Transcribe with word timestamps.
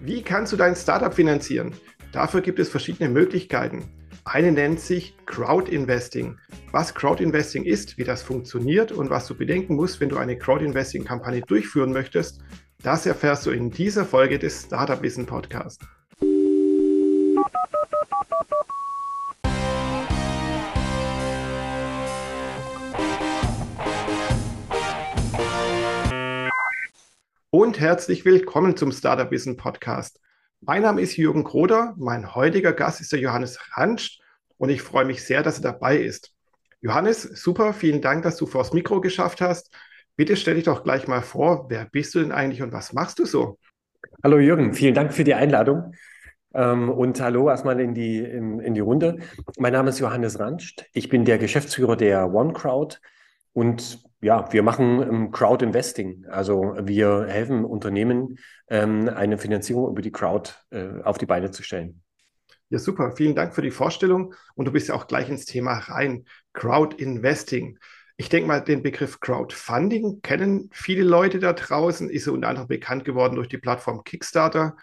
Wie 0.00 0.22
kannst 0.22 0.52
du 0.52 0.56
dein 0.56 0.76
Startup 0.76 1.12
finanzieren? 1.12 1.74
Dafür 2.12 2.40
gibt 2.40 2.60
es 2.60 2.68
verschiedene 2.68 3.08
Möglichkeiten. 3.08 3.84
Eine 4.24 4.52
nennt 4.52 4.78
sich 4.78 5.16
Crowd 5.26 5.70
Investing. 5.72 6.38
Was 6.70 6.94
Crowd 6.94 7.22
Investing 7.22 7.64
ist, 7.64 7.98
wie 7.98 8.04
das 8.04 8.22
funktioniert 8.22 8.92
und 8.92 9.10
was 9.10 9.26
du 9.26 9.34
bedenken 9.34 9.74
musst, 9.74 10.00
wenn 10.00 10.08
du 10.08 10.16
eine 10.16 10.38
Crowd 10.38 10.64
Investing 10.64 11.04
Kampagne 11.04 11.40
durchführen 11.40 11.92
möchtest, 11.92 12.40
das 12.82 13.06
erfährst 13.06 13.44
du 13.46 13.50
in 13.50 13.70
dieser 13.70 14.04
Folge 14.04 14.38
des 14.38 14.62
Startup 14.66 15.02
Wissen 15.02 15.26
Podcast. 15.26 15.82
Und 27.50 27.80
herzlich 27.80 28.26
willkommen 28.26 28.76
zum 28.76 28.92
Startup 28.92 29.30
Wissen 29.30 29.56
Podcast. 29.56 30.20
Mein 30.60 30.82
Name 30.82 31.00
ist 31.00 31.16
Jürgen 31.16 31.44
Kroder, 31.44 31.94
mein 31.96 32.34
heutiger 32.34 32.74
Gast 32.74 33.00
ist 33.00 33.10
der 33.10 33.20
Johannes 33.20 33.58
Ransch 33.72 34.18
und 34.58 34.68
ich 34.68 34.82
freue 34.82 35.06
mich 35.06 35.24
sehr, 35.24 35.42
dass 35.42 35.58
er 35.58 35.72
dabei 35.72 35.96
ist. 35.96 36.34
Johannes, 36.82 37.22
super, 37.22 37.72
vielen 37.72 38.02
Dank, 38.02 38.22
dass 38.22 38.36
du 38.36 38.46
vors 38.46 38.74
Mikro 38.74 39.00
geschafft 39.00 39.40
hast. 39.40 39.74
Bitte 40.14 40.36
stell 40.36 40.56
dich 40.56 40.64
doch 40.64 40.84
gleich 40.84 41.08
mal 41.08 41.22
vor, 41.22 41.70
wer 41.70 41.86
bist 41.86 42.14
du 42.14 42.18
denn 42.18 42.32
eigentlich 42.32 42.60
und 42.60 42.72
was 42.72 42.92
machst 42.92 43.18
du 43.18 43.24
so? 43.24 43.58
Hallo 44.22 44.38
Jürgen, 44.38 44.74
vielen 44.74 44.94
Dank 44.94 45.14
für 45.14 45.24
die 45.24 45.34
Einladung. 45.34 45.94
Ähm, 46.52 46.90
und 46.90 47.18
hallo 47.18 47.48
erstmal 47.48 47.80
in 47.80 47.94
die, 47.94 48.18
in, 48.18 48.60
in 48.60 48.74
die 48.74 48.80
Runde. 48.80 49.20
Mein 49.56 49.72
Name 49.72 49.88
ist 49.88 50.00
Johannes 50.00 50.38
Ranscht. 50.38 50.84
Ich 50.92 51.08
bin 51.08 51.24
der 51.24 51.38
Geschäftsführer 51.38 51.96
der 51.96 52.30
OneCrowd 52.30 53.00
und 53.58 54.04
ja, 54.20 54.52
wir 54.52 54.62
machen 54.62 55.02
ähm, 55.02 55.30
Crowd 55.32 55.64
Investing. 55.64 56.24
Also 56.30 56.76
wir 56.80 57.26
helfen 57.28 57.64
Unternehmen, 57.64 58.38
ähm, 58.68 59.08
eine 59.08 59.36
Finanzierung 59.36 59.90
über 59.90 60.00
die 60.00 60.12
Crowd 60.12 60.52
äh, 60.70 61.02
auf 61.02 61.18
die 61.18 61.26
Beine 61.26 61.50
zu 61.50 61.64
stellen. 61.64 62.00
Ja, 62.68 62.78
super. 62.78 63.16
Vielen 63.16 63.34
Dank 63.34 63.56
für 63.56 63.62
die 63.62 63.72
Vorstellung. 63.72 64.32
Und 64.54 64.66
du 64.66 64.70
bist 64.70 64.86
ja 64.86 64.94
auch 64.94 65.08
gleich 65.08 65.28
ins 65.28 65.44
Thema 65.44 65.72
rein. 65.72 66.24
Crowd 66.52 67.02
Investing. 67.02 67.80
Ich 68.16 68.28
denke 68.28 68.46
mal, 68.46 68.60
den 68.60 68.84
Begriff 68.84 69.18
Crowdfunding 69.18 70.22
kennen 70.22 70.70
viele 70.72 71.02
Leute 71.02 71.40
da 71.40 71.52
draußen, 71.52 72.08
ist 72.10 72.28
unter 72.28 72.46
anderem 72.46 72.68
bekannt 72.68 73.04
geworden 73.04 73.34
durch 73.34 73.48
die 73.48 73.58
Plattform 73.58 74.04
Kickstarter. 74.04 74.76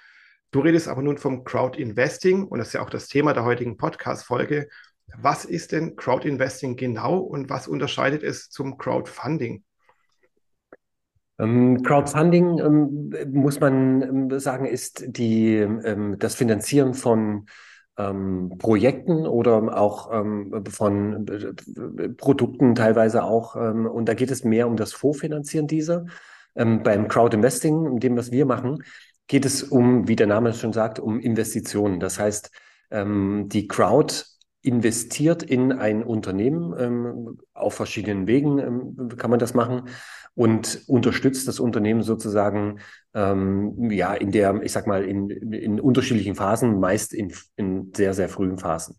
Du 0.51 0.59
redest 0.59 0.89
aber 0.89 1.01
nun 1.01 1.17
vom 1.17 1.45
Crowd 1.45 1.79
Investing 1.81 2.45
und 2.45 2.59
das 2.59 2.67
ist 2.67 2.73
ja 2.73 2.81
auch 2.81 2.89
das 2.89 3.07
Thema 3.07 3.31
der 3.31 3.45
heutigen 3.45 3.77
Podcast-Folge. 3.77 4.67
Was 5.17 5.45
ist 5.45 5.71
denn 5.71 5.95
Crowdinvesting 5.95 6.75
genau 6.75 7.17
und 7.17 7.49
was 7.49 7.67
unterscheidet 7.67 8.23
es 8.23 8.49
zum 8.49 8.77
Crowdfunding? 8.77 9.63
Ähm, 11.37 11.83
Crowdfunding, 11.83 12.59
ähm, 12.59 13.13
muss 13.33 13.59
man 13.59 14.01
ähm, 14.01 14.39
sagen, 14.39 14.65
ist 14.65 15.03
die, 15.07 15.67
das 16.17 16.35
Finanzieren 16.35 16.93
von 16.93 17.47
Projekten 17.97 19.25
oder 19.25 19.79
auch 19.79 20.11
von 20.67 21.27
äh, 21.29 22.09
Produkten 22.09 22.75
teilweise 22.75 23.23
auch. 23.23 23.55
und 23.55 24.09
da 24.09 24.13
geht 24.13 24.31
es 24.31 24.43
mehr 24.43 24.67
um 24.67 24.75
das 24.75 24.91
Vorfinanzieren 24.91 25.65
dieser. 25.67 26.05
beim 26.55 27.07
Crowdinvesting, 27.07 27.85
in 27.85 27.99
dem, 28.01 28.17
was 28.17 28.33
wir 28.33 28.45
machen, 28.45 28.83
geht 29.27 29.45
es 29.45 29.63
um, 29.63 30.09
wie 30.09 30.17
der 30.17 30.27
Name 30.27 30.53
schon 30.53 30.73
sagt, 30.73 30.99
um 30.99 31.21
Investitionen. 31.21 32.01
Das 32.01 32.19
heißt, 32.19 32.51
die 32.91 33.67
Crowd 33.69 34.25
investiert 34.65 35.43
in 35.43 35.71
ein 35.71 36.03
Unternehmen, 36.03 36.73
ähm, 36.77 37.39
auf 37.53 37.75
verschiedenen 37.75 38.27
Wegen 38.27 38.59
ähm, 38.59 39.09
kann 39.17 39.29
man 39.29 39.39
das 39.39 39.53
machen 39.53 39.89
und 40.33 40.83
unterstützt 40.87 41.47
das 41.47 41.59
Unternehmen 41.59 42.03
sozusagen 42.03 42.79
ähm, 43.13 43.89
ja 43.91 44.13
in 44.13 44.31
der, 44.31 44.61
ich 44.63 44.71
sag 44.71 44.87
mal, 44.87 45.03
in, 45.03 45.29
in 45.29 45.79
unterschiedlichen 45.79 46.35
Phasen, 46.35 46.79
meist 46.79 47.13
in, 47.13 47.33
in 47.55 47.91
sehr, 47.95 48.13
sehr 48.13 48.29
frühen 48.29 48.57
Phasen. 48.57 48.97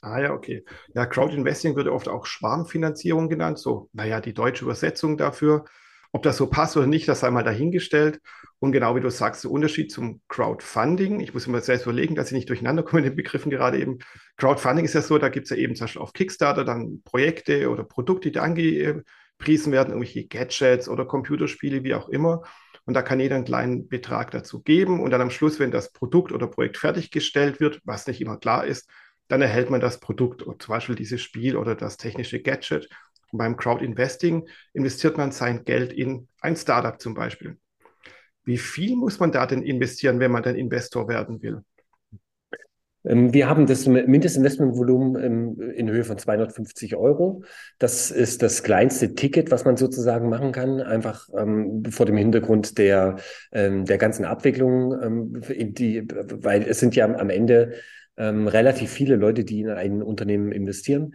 Ah 0.00 0.20
ja, 0.20 0.32
okay. 0.32 0.64
Ja, 0.94 1.06
Crowdinvesting 1.06 1.76
wird 1.76 1.86
oft 1.86 2.08
auch 2.08 2.26
Schwarmfinanzierung 2.26 3.28
genannt, 3.28 3.58
so, 3.58 3.88
naja, 3.92 4.20
die 4.20 4.34
deutsche 4.34 4.64
Übersetzung 4.64 5.16
dafür. 5.16 5.64
Ob 6.12 6.22
das 6.22 6.36
so 6.36 6.46
passt 6.46 6.76
oder 6.76 6.86
nicht, 6.86 7.08
das 7.08 7.20
sei 7.20 7.30
mal 7.30 7.42
dahingestellt. 7.42 8.20
Und 8.58 8.72
genau 8.72 8.94
wie 8.94 9.00
du 9.00 9.10
sagst, 9.10 9.44
der 9.44 9.50
Unterschied 9.50 9.90
zum 9.90 10.20
Crowdfunding, 10.28 11.20
ich 11.20 11.34
muss 11.34 11.46
mir 11.46 11.60
selbst 11.62 11.84
überlegen, 11.84 12.14
dass 12.14 12.28
ich 12.28 12.34
nicht 12.34 12.48
durcheinander 12.48 12.82
komme 12.82 13.02
mit 13.02 13.12
den 13.12 13.16
Begriffen 13.16 13.50
gerade 13.50 13.78
eben. 13.80 13.98
Crowdfunding 14.36 14.84
ist 14.84 14.94
ja 14.94 15.02
so, 15.02 15.18
da 15.18 15.30
gibt 15.30 15.46
es 15.46 15.50
ja 15.50 15.56
eben 15.56 15.74
zum 15.74 15.86
Beispiel 15.86 16.02
auf 16.02 16.12
Kickstarter 16.12 16.64
dann 16.64 17.02
Projekte 17.02 17.70
oder 17.70 17.82
Produkte, 17.82 18.30
die 18.30 18.38
angepriesen 18.38 19.72
werden, 19.72 19.90
irgendwelche 19.90 20.26
Gadgets 20.26 20.88
oder 20.88 21.06
Computerspiele, 21.06 21.82
wie 21.82 21.94
auch 21.94 22.08
immer. 22.10 22.42
Und 22.84 22.94
da 22.94 23.02
kann 23.02 23.18
jeder 23.18 23.36
einen 23.36 23.44
kleinen 23.44 23.88
Betrag 23.88 24.30
dazu 24.32 24.62
geben. 24.62 25.00
Und 25.00 25.10
dann 25.10 25.20
am 25.22 25.30
Schluss, 25.30 25.58
wenn 25.58 25.70
das 25.70 25.92
Produkt 25.92 26.30
oder 26.30 26.46
Projekt 26.46 26.76
fertiggestellt 26.76 27.58
wird, 27.58 27.80
was 27.84 28.06
nicht 28.06 28.20
immer 28.20 28.36
klar 28.36 28.66
ist, 28.66 28.88
dann 29.28 29.40
erhält 29.40 29.70
man 29.70 29.80
das 29.80 29.98
Produkt, 29.98 30.42
zum 30.42 30.72
Beispiel 30.72 30.94
dieses 30.94 31.22
Spiel 31.22 31.56
oder 31.56 31.74
das 31.74 31.96
technische 31.96 32.42
Gadget. 32.42 32.88
Beim 33.32 33.56
Crowdinvesting 33.56 34.46
investiert 34.72 35.16
man 35.16 35.32
sein 35.32 35.64
Geld 35.64 35.92
in 35.92 36.28
ein 36.40 36.56
Startup 36.56 37.00
zum 37.00 37.14
Beispiel. 37.14 37.56
Wie 38.44 38.58
viel 38.58 38.96
muss 38.96 39.18
man 39.20 39.32
da 39.32 39.46
denn 39.46 39.62
investieren, 39.62 40.20
wenn 40.20 40.30
man 40.30 40.42
dann 40.42 40.56
Investor 40.56 41.08
werden 41.08 41.42
will? 41.42 41.62
Ähm, 43.04 43.32
wir 43.32 43.48
haben 43.48 43.66
das 43.66 43.86
Mindestinvestmentvolumen 43.86 45.22
ähm, 45.22 45.72
in 45.74 45.90
Höhe 45.90 46.04
von 46.04 46.18
250 46.18 46.96
Euro. 46.96 47.42
Das 47.78 48.10
ist 48.10 48.42
das 48.42 48.62
kleinste 48.62 49.14
Ticket, 49.14 49.50
was 49.50 49.64
man 49.64 49.76
sozusagen 49.76 50.28
machen 50.28 50.52
kann, 50.52 50.80
einfach 50.80 51.28
ähm, 51.36 51.84
vor 51.90 52.06
dem 52.06 52.16
Hintergrund 52.16 52.78
der, 52.78 53.16
der 53.52 53.98
ganzen 53.98 54.24
Abwicklung, 54.24 55.40
die, 55.48 56.06
weil 56.08 56.62
es 56.62 56.80
sind 56.80 56.94
ja 56.96 57.06
am 57.06 57.30
Ende 57.30 57.74
relativ 58.16 58.90
viele 58.90 59.16
Leute, 59.16 59.44
die 59.44 59.60
in 59.60 59.70
ein 59.70 60.02
Unternehmen 60.02 60.52
investieren. 60.52 61.14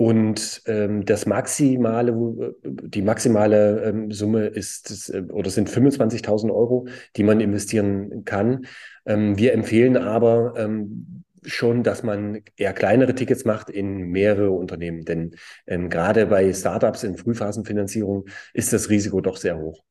Und 0.00 0.62
ähm, 0.66 1.04
das 1.06 1.26
maximale, 1.26 2.54
die 2.62 3.02
maximale 3.02 3.82
ähm, 3.82 4.12
Summe 4.12 4.46
ist 4.46 5.10
äh, 5.10 5.22
oder 5.22 5.50
sind 5.50 5.68
25.000 5.68 6.54
Euro, 6.54 6.86
die 7.16 7.24
man 7.24 7.40
investieren 7.40 8.24
kann. 8.24 8.66
Ähm, 9.06 9.36
wir 9.38 9.54
empfehlen 9.54 9.96
aber 9.96 10.54
ähm, 10.56 11.24
schon, 11.42 11.82
dass 11.82 12.04
man 12.04 12.42
eher 12.56 12.74
kleinere 12.74 13.16
Tickets 13.16 13.44
macht 13.44 13.70
in 13.70 14.12
mehrere 14.12 14.52
Unternehmen, 14.52 15.04
denn 15.04 15.34
ähm, 15.66 15.90
gerade 15.90 16.26
bei 16.26 16.52
Startups 16.52 17.02
in 17.02 17.16
Frühphasenfinanzierung 17.16 18.26
ist 18.54 18.72
das 18.72 18.90
Risiko 18.90 19.20
doch 19.20 19.36
sehr 19.36 19.58
hoch. 19.58 19.82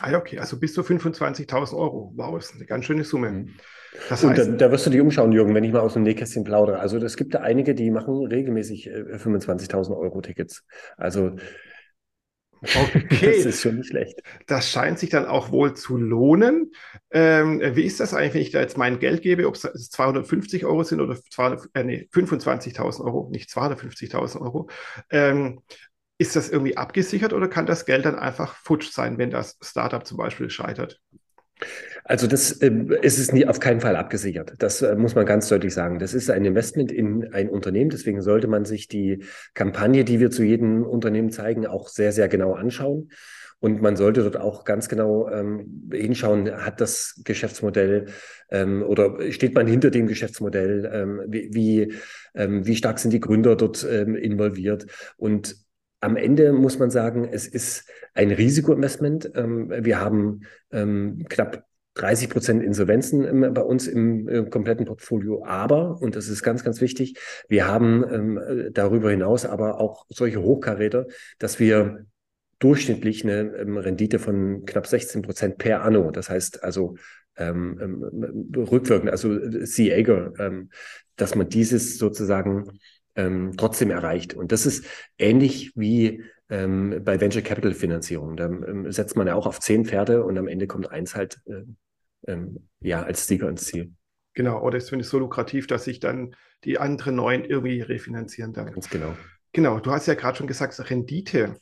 Ah, 0.00 0.12
okay, 0.16 0.40
also 0.40 0.58
bis 0.58 0.74
zu 0.74 0.82
25.000 0.82 1.76
Euro. 1.76 2.12
Wow, 2.16 2.36
ist 2.36 2.52
eine 2.56 2.66
ganz 2.66 2.84
schöne 2.84 3.04
Summe. 3.04 3.30
Mhm. 3.30 3.54
Das 4.08 4.24
heißt, 4.24 4.24
und 4.24 4.38
da, 4.38 4.66
da, 4.66 4.72
wirst 4.72 4.86
du 4.86 4.90
dich 4.90 5.00
umschauen, 5.00 5.32
Jürgen, 5.32 5.54
wenn 5.54 5.64
ich 5.64 5.72
mal 5.72 5.80
aus 5.80 5.94
dem 5.94 6.02
Nähkästchen 6.02 6.44
plaudere. 6.44 6.78
Also 6.78 6.96
es 6.98 7.16
gibt 7.16 7.34
da 7.34 7.40
einige, 7.40 7.74
die 7.74 7.90
machen 7.90 8.26
regelmäßig 8.26 8.88
25.000 8.90 9.90
äh, 9.90 9.94
Euro 9.94 10.20
Tickets. 10.20 10.64
Also 10.96 11.36
Okay. 12.62 13.02
Das 13.36 13.46
ist 13.46 13.62
schon 13.62 13.76
nicht 13.76 13.88
schlecht. 13.88 14.20
Das 14.46 14.70
scheint 14.70 14.98
sich 14.98 15.10
dann 15.10 15.26
auch 15.26 15.50
wohl 15.50 15.74
zu 15.74 15.96
lohnen. 15.96 16.72
Ähm, 17.10 17.60
wie 17.60 17.82
ist 17.82 18.00
das 18.00 18.14
eigentlich, 18.14 18.34
wenn 18.34 18.42
ich 18.42 18.50
da 18.50 18.60
jetzt 18.60 18.78
mein 18.78 18.98
Geld 18.98 19.22
gebe, 19.22 19.46
ob 19.46 19.56
es 19.56 19.62
250 19.90 20.64
Euro 20.64 20.84
sind 20.84 21.00
oder 21.00 21.16
200, 21.16 21.68
äh, 21.74 21.84
nee, 21.84 22.08
25.000 22.12 23.04
Euro, 23.04 23.28
nicht 23.30 23.50
250.000 23.50 24.40
Euro? 24.40 24.68
Ähm, 25.10 25.60
ist 26.18 26.36
das 26.36 26.50
irgendwie 26.50 26.76
abgesichert 26.76 27.32
oder 27.32 27.48
kann 27.48 27.66
das 27.66 27.84
Geld 27.84 28.04
dann 28.04 28.14
einfach 28.14 28.54
futsch 28.54 28.90
sein, 28.92 29.18
wenn 29.18 29.30
das 29.30 29.58
Startup 29.60 30.06
zum 30.06 30.18
Beispiel 30.18 30.50
scheitert? 30.50 31.00
Also 32.04 32.26
das 32.26 32.52
äh, 32.60 32.70
ist 33.02 33.18
es 33.18 33.32
nie, 33.32 33.46
auf 33.46 33.60
keinen 33.60 33.80
Fall 33.80 33.96
abgesichert. 33.96 34.54
Das 34.58 34.82
äh, 34.82 34.96
muss 34.96 35.14
man 35.14 35.26
ganz 35.26 35.48
deutlich 35.48 35.72
sagen. 35.72 35.98
Das 35.98 36.14
ist 36.14 36.30
ein 36.30 36.44
Investment 36.44 36.90
in 36.90 37.32
ein 37.32 37.48
Unternehmen. 37.48 37.90
Deswegen 37.90 38.22
sollte 38.22 38.48
man 38.48 38.64
sich 38.64 38.88
die 38.88 39.24
Kampagne, 39.54 40.04
die 40.04 40.20
wir 40.20 40.30
zu 40.30 40.42
jedem 40.42 40.82
Unternehmen 40.84 41.30
zeigen, 41.30 41.66
auch 41.66 41.88
sehr, 41.88 42.12
sehr 42.12 42.28
genau 42.28 42.54
anschauen. 42.54 43.10
Und 43.60 43.80
man 43.80 43.94
sollte 43.94 44.22
dort 44.22 44.36
auch 44.38 44.64
ganz 44.64 44.88
genau 44.88 45.28
ähm, 45.30 45.88
hinschauen, 45.92 46.50
hat 46.50 46.80
das 46.80 47.20
Geschäftsmodell 47.24 48.06
ähm, 48.50 48.82
oder 48.82 49.30
steht 49.30 49.54
man 49.54 49.68
hinter 49.68 49.90
dem 49.92 50.08
Geschäftsmodell, 50.08 50.90
ähm, 50.92 51.22
wie, 51.28 51.48
wie, 51.52 51.94
ähm, 52.34 52.66
wie 52.66 52.74
stark 52.74 52.98
sind 52.98 53.12
die 53.12 53.20
Gründer 53.20 53.54
dort 53.54 53.86
ähm, 53.88 54.16
involviert. 54.16 54.86
Und 55.16 55.54
am 56.00 56.16
Ende 56.16 56.52
muss 56.52 56.80
man 56.80 56.90
sagen, 56.90 57.28
es 57.30 57.46
ist 57.46 57.88
ein 58.14 58.32
Risikoinvestment. 58.32 59.30
Ähm, 59.36 59.70
wir 59.70 60.00
haben 60.00 60.40
knapp 60.70 61.64
30 61.94 62.30
Prozent 62.30 62.62
Insolvenzen 62.62 63.52
bei 63.54 63.62
uns 63.62 63.86
im 63.86 64.28
äh, 64.28 64.44
kompletten 64.44 64.86
Portfolio. 64.86 65.44
Aber, 65.44 66.00
und 66.00 66.16
das 66.16 66.28
ist 66.28 66.42
ganz, 66.42 66.64
ganz 66.64 66.80
wichtig, 66.80 67.18
wir 67.48 67.66
haben 67.66 68.04
ähm, 68.10 68.70
darüber 68.72 69.10
hinaus 69.10 69.44
aber 69.44 69.80
auch 69.80 70.06
solche 70.08 70.42
Hochkaräter, 70.42 71.06
dass 71.38 71.58
wir 71.58 72.06
durchschnittlich 72.58 73.24
eine 73.24 73.52
Rendite 73.84 74.20
von 74.20 74.64
knapp 74.64 74.86
16 74.86 75.22
Prozent 75.22 75.58
per 75.58 75.82
anno, 75.82 76.12
das 76.12 76.30
heißt 76.30 76.62
also 76.62 76.94
ähm, 77.36 77.78
ähm, 77.80 78.50
rückwirkend, 78.56 79.10
also 79.10 79.36
C-Ager, 79.64 80.32
ähm, 80.38 80.70
dass 81.16 81.34
man 81.34 81.48
dieses 81.48 81.98
sozusagen 81.98 82.78
ähm, 83.16 83.52
trotzdem 83.56 83.90
erreicht. 83.90 84.34
Und 84.34 84.52
das 84.52 84.66
ist 84.66 84.84
ähnlich 85.18 85.72
wie 85.74 86.22
ähm, 86.52 87.00
bei 87.02 87.18
Venture 87.18 87.42
Capital 87.42 87.72
Finanzierung. 87.72 88.36
Da 88.36 88.44
ähm, 88.44 88.92
setzt 88.92 89.16
man 89.16 89.26
ja 89.26 89.34
auch 89.34 89.46
auf 89.46 89.58
zehn 89.58 89.86
Pferde 89.86 90.22
und 90.22 90.36
am 90.36 90.46
Ende 90.46 90.66
kommt 90.66 90.90
eins 90.90 91.16
halt 91.16 91.40
äh, 91.46 91.62
ähm, 92.30 92.68
ja, 92.80 93.02
als 93.02 93.26
Sieger 93.26 93.48
ins 93.48 93.64
Ziel. 93.64 93.92
Genau, 94.34 94.62
oder 94.62 94.76
ist 94.76 94.86
zumindest 94.86 95.10
so 95.10 95.18
lukrativ, 95.18 95.66
dass 95.66 95.84
sich 95.84 95.98
dann 95.98 96.36
die 96.64 96.78
anderen 96.78 97.16
neuen 97.16 97.44
irgendwie 97.44 97.80
refinanzieren 97.80 98.52
dann. 98.52 98.70
Ganz 98.70 98.90
genau. 98.90 99.16
Genau, 99.52 99.80
du 99.80 99.90
hast 99.90 100.06
ja 100.06 100.14
gerade 100.14 100.36
schon 100.36 100.46
gesagt, 100.46 100.78
Rendite. 100.90 101.56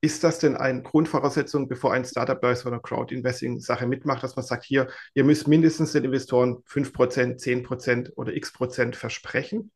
Ist 0.00 0.22
das 0.22 0.38
denn 0.38 0.56
eine 0.56 0.82
Grundvoraussetzung, 0.82 1.66
bevor 1.66 1.94
ein 1.94 2.04
Startup 2.04 2.38
bei 2.38 2.54
so 2.54 2.68
einer 2.68 2.80
Crowd-Investing-Sache 2.80 3.86
mitmacht, 3.86 4.22
dass 4.22 4.36
man 4.36 4.44
sagt, 4.44 4.64
hier, 4.64 4.88
ihr 5.14 5.24
müsst 5.24 5.48
mindestens 5.48 5.92
den 5.92 6.04
Investoren 6.04 6.62
5%, 6.68 7.38
10% 7.38 8.12
oder 8.16 8.34
x 8.34 8.52
Prozent 8.52 8.96
versprechen? 8.96 9.72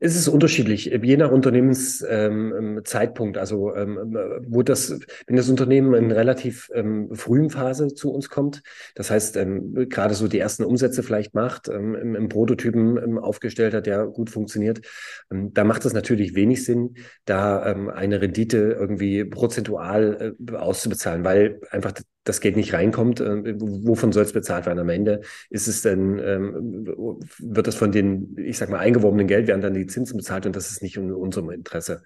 Es 0.00 0.14
ist 0.14 0.28
unterschiedlich, 0.28 0.84
je 0.84 1.16
nach 1.16 1.30
Unternehmenszeitpunkt. 1.30 3.36
Ähm, 3.36 3.40
also 3.40 3.74
ähm, 3.74 4.16
wo 4.46 4.62
das, 4.62 4.98
wenn 5.26 5.36
das 5.36 5.48
Unternehmen 5.48 5.94
in 5.94 6.12
relativ 6.12 6.70
ähm, 6.74 7.08
frühen 7.14 7.50
Phase 7.50 7.94
zu 7.94 8.12
uns 8.12 8.28
kommt, 8.28 8.62
das 8.94 9.10
heißt 9.10 9.36
ähm, 9.36 9.88
gerade 9.88 10.14
so 10.14 10.28
die 10.28 10.38
ersten 10.38 10.64
Umsätze 10.64 11.02
vielleicht 11.02 11.34
macht, 11.34 11.68
ähm, 11.68 11.94
im, 11.94 12.14
im, 12.14 12.28
Prototypen 12.28 12.96
ähm, 12.96 13.18
aufgestellt 13.18 13.74
hat, 13.74 13.86
der 13.86 14.06
gut 14.06 14.30
funktioniert, 14.30 14.82
da 15.30 15.64
macht 15.64 15.84
es 15.84 15.92
natürlich 15.92 16.34
wenig 16.34 16.64
Sinn, 16.64 16.94
da 17.24 17.58
eine 17.58 18.20
Rendite 18.20 18.76
irgendwie 18.78 19.24
prozentual 19.24 20.34
äh, 20.48 20.54
auszubezahlen, 20.54 21.24
weil 21.24 21.60
einfach 21.70 21.92
das 22.28 22.40
Geld 22.40 22.56
nicht 22.56 22.72
reinkommt, 22.74 23.20
äh, 23.20 23.54
wovon 23.58 24.12
soll 24.12 24.24
es 24.24 24.32
bezahlt 24.32 24.66
werden 24.66 24.78
am 24.78 24.88
Ende? 24.88 25.20
Ist 25.50 25.68
es 25.68 25.82
denn, 25.82 26.18
ähm, 26.18 27.18
wird 27.38 27.66
das 27.66 27.74
von 27.74 27.92
den, 27.92 28.36
ich 28.38 28.58
sag 28.58 28.70
mal, 28.70 28.78
eingeworbenen 28.78 29.26
Geld, 29.26 29.46
werden 29.46 29.62
dann 29.62 29.74
die 29.74 29.86
Zinsen 29.86 30.16
bezahlt 30.16 30.46
und 30.46 30.56
das 30.56 30.70
ist 30.70 30.82
nicht 30.82 30.96
in 30.96 31.12
unserem 31.12 31.50
Interesse. 31.50 32.02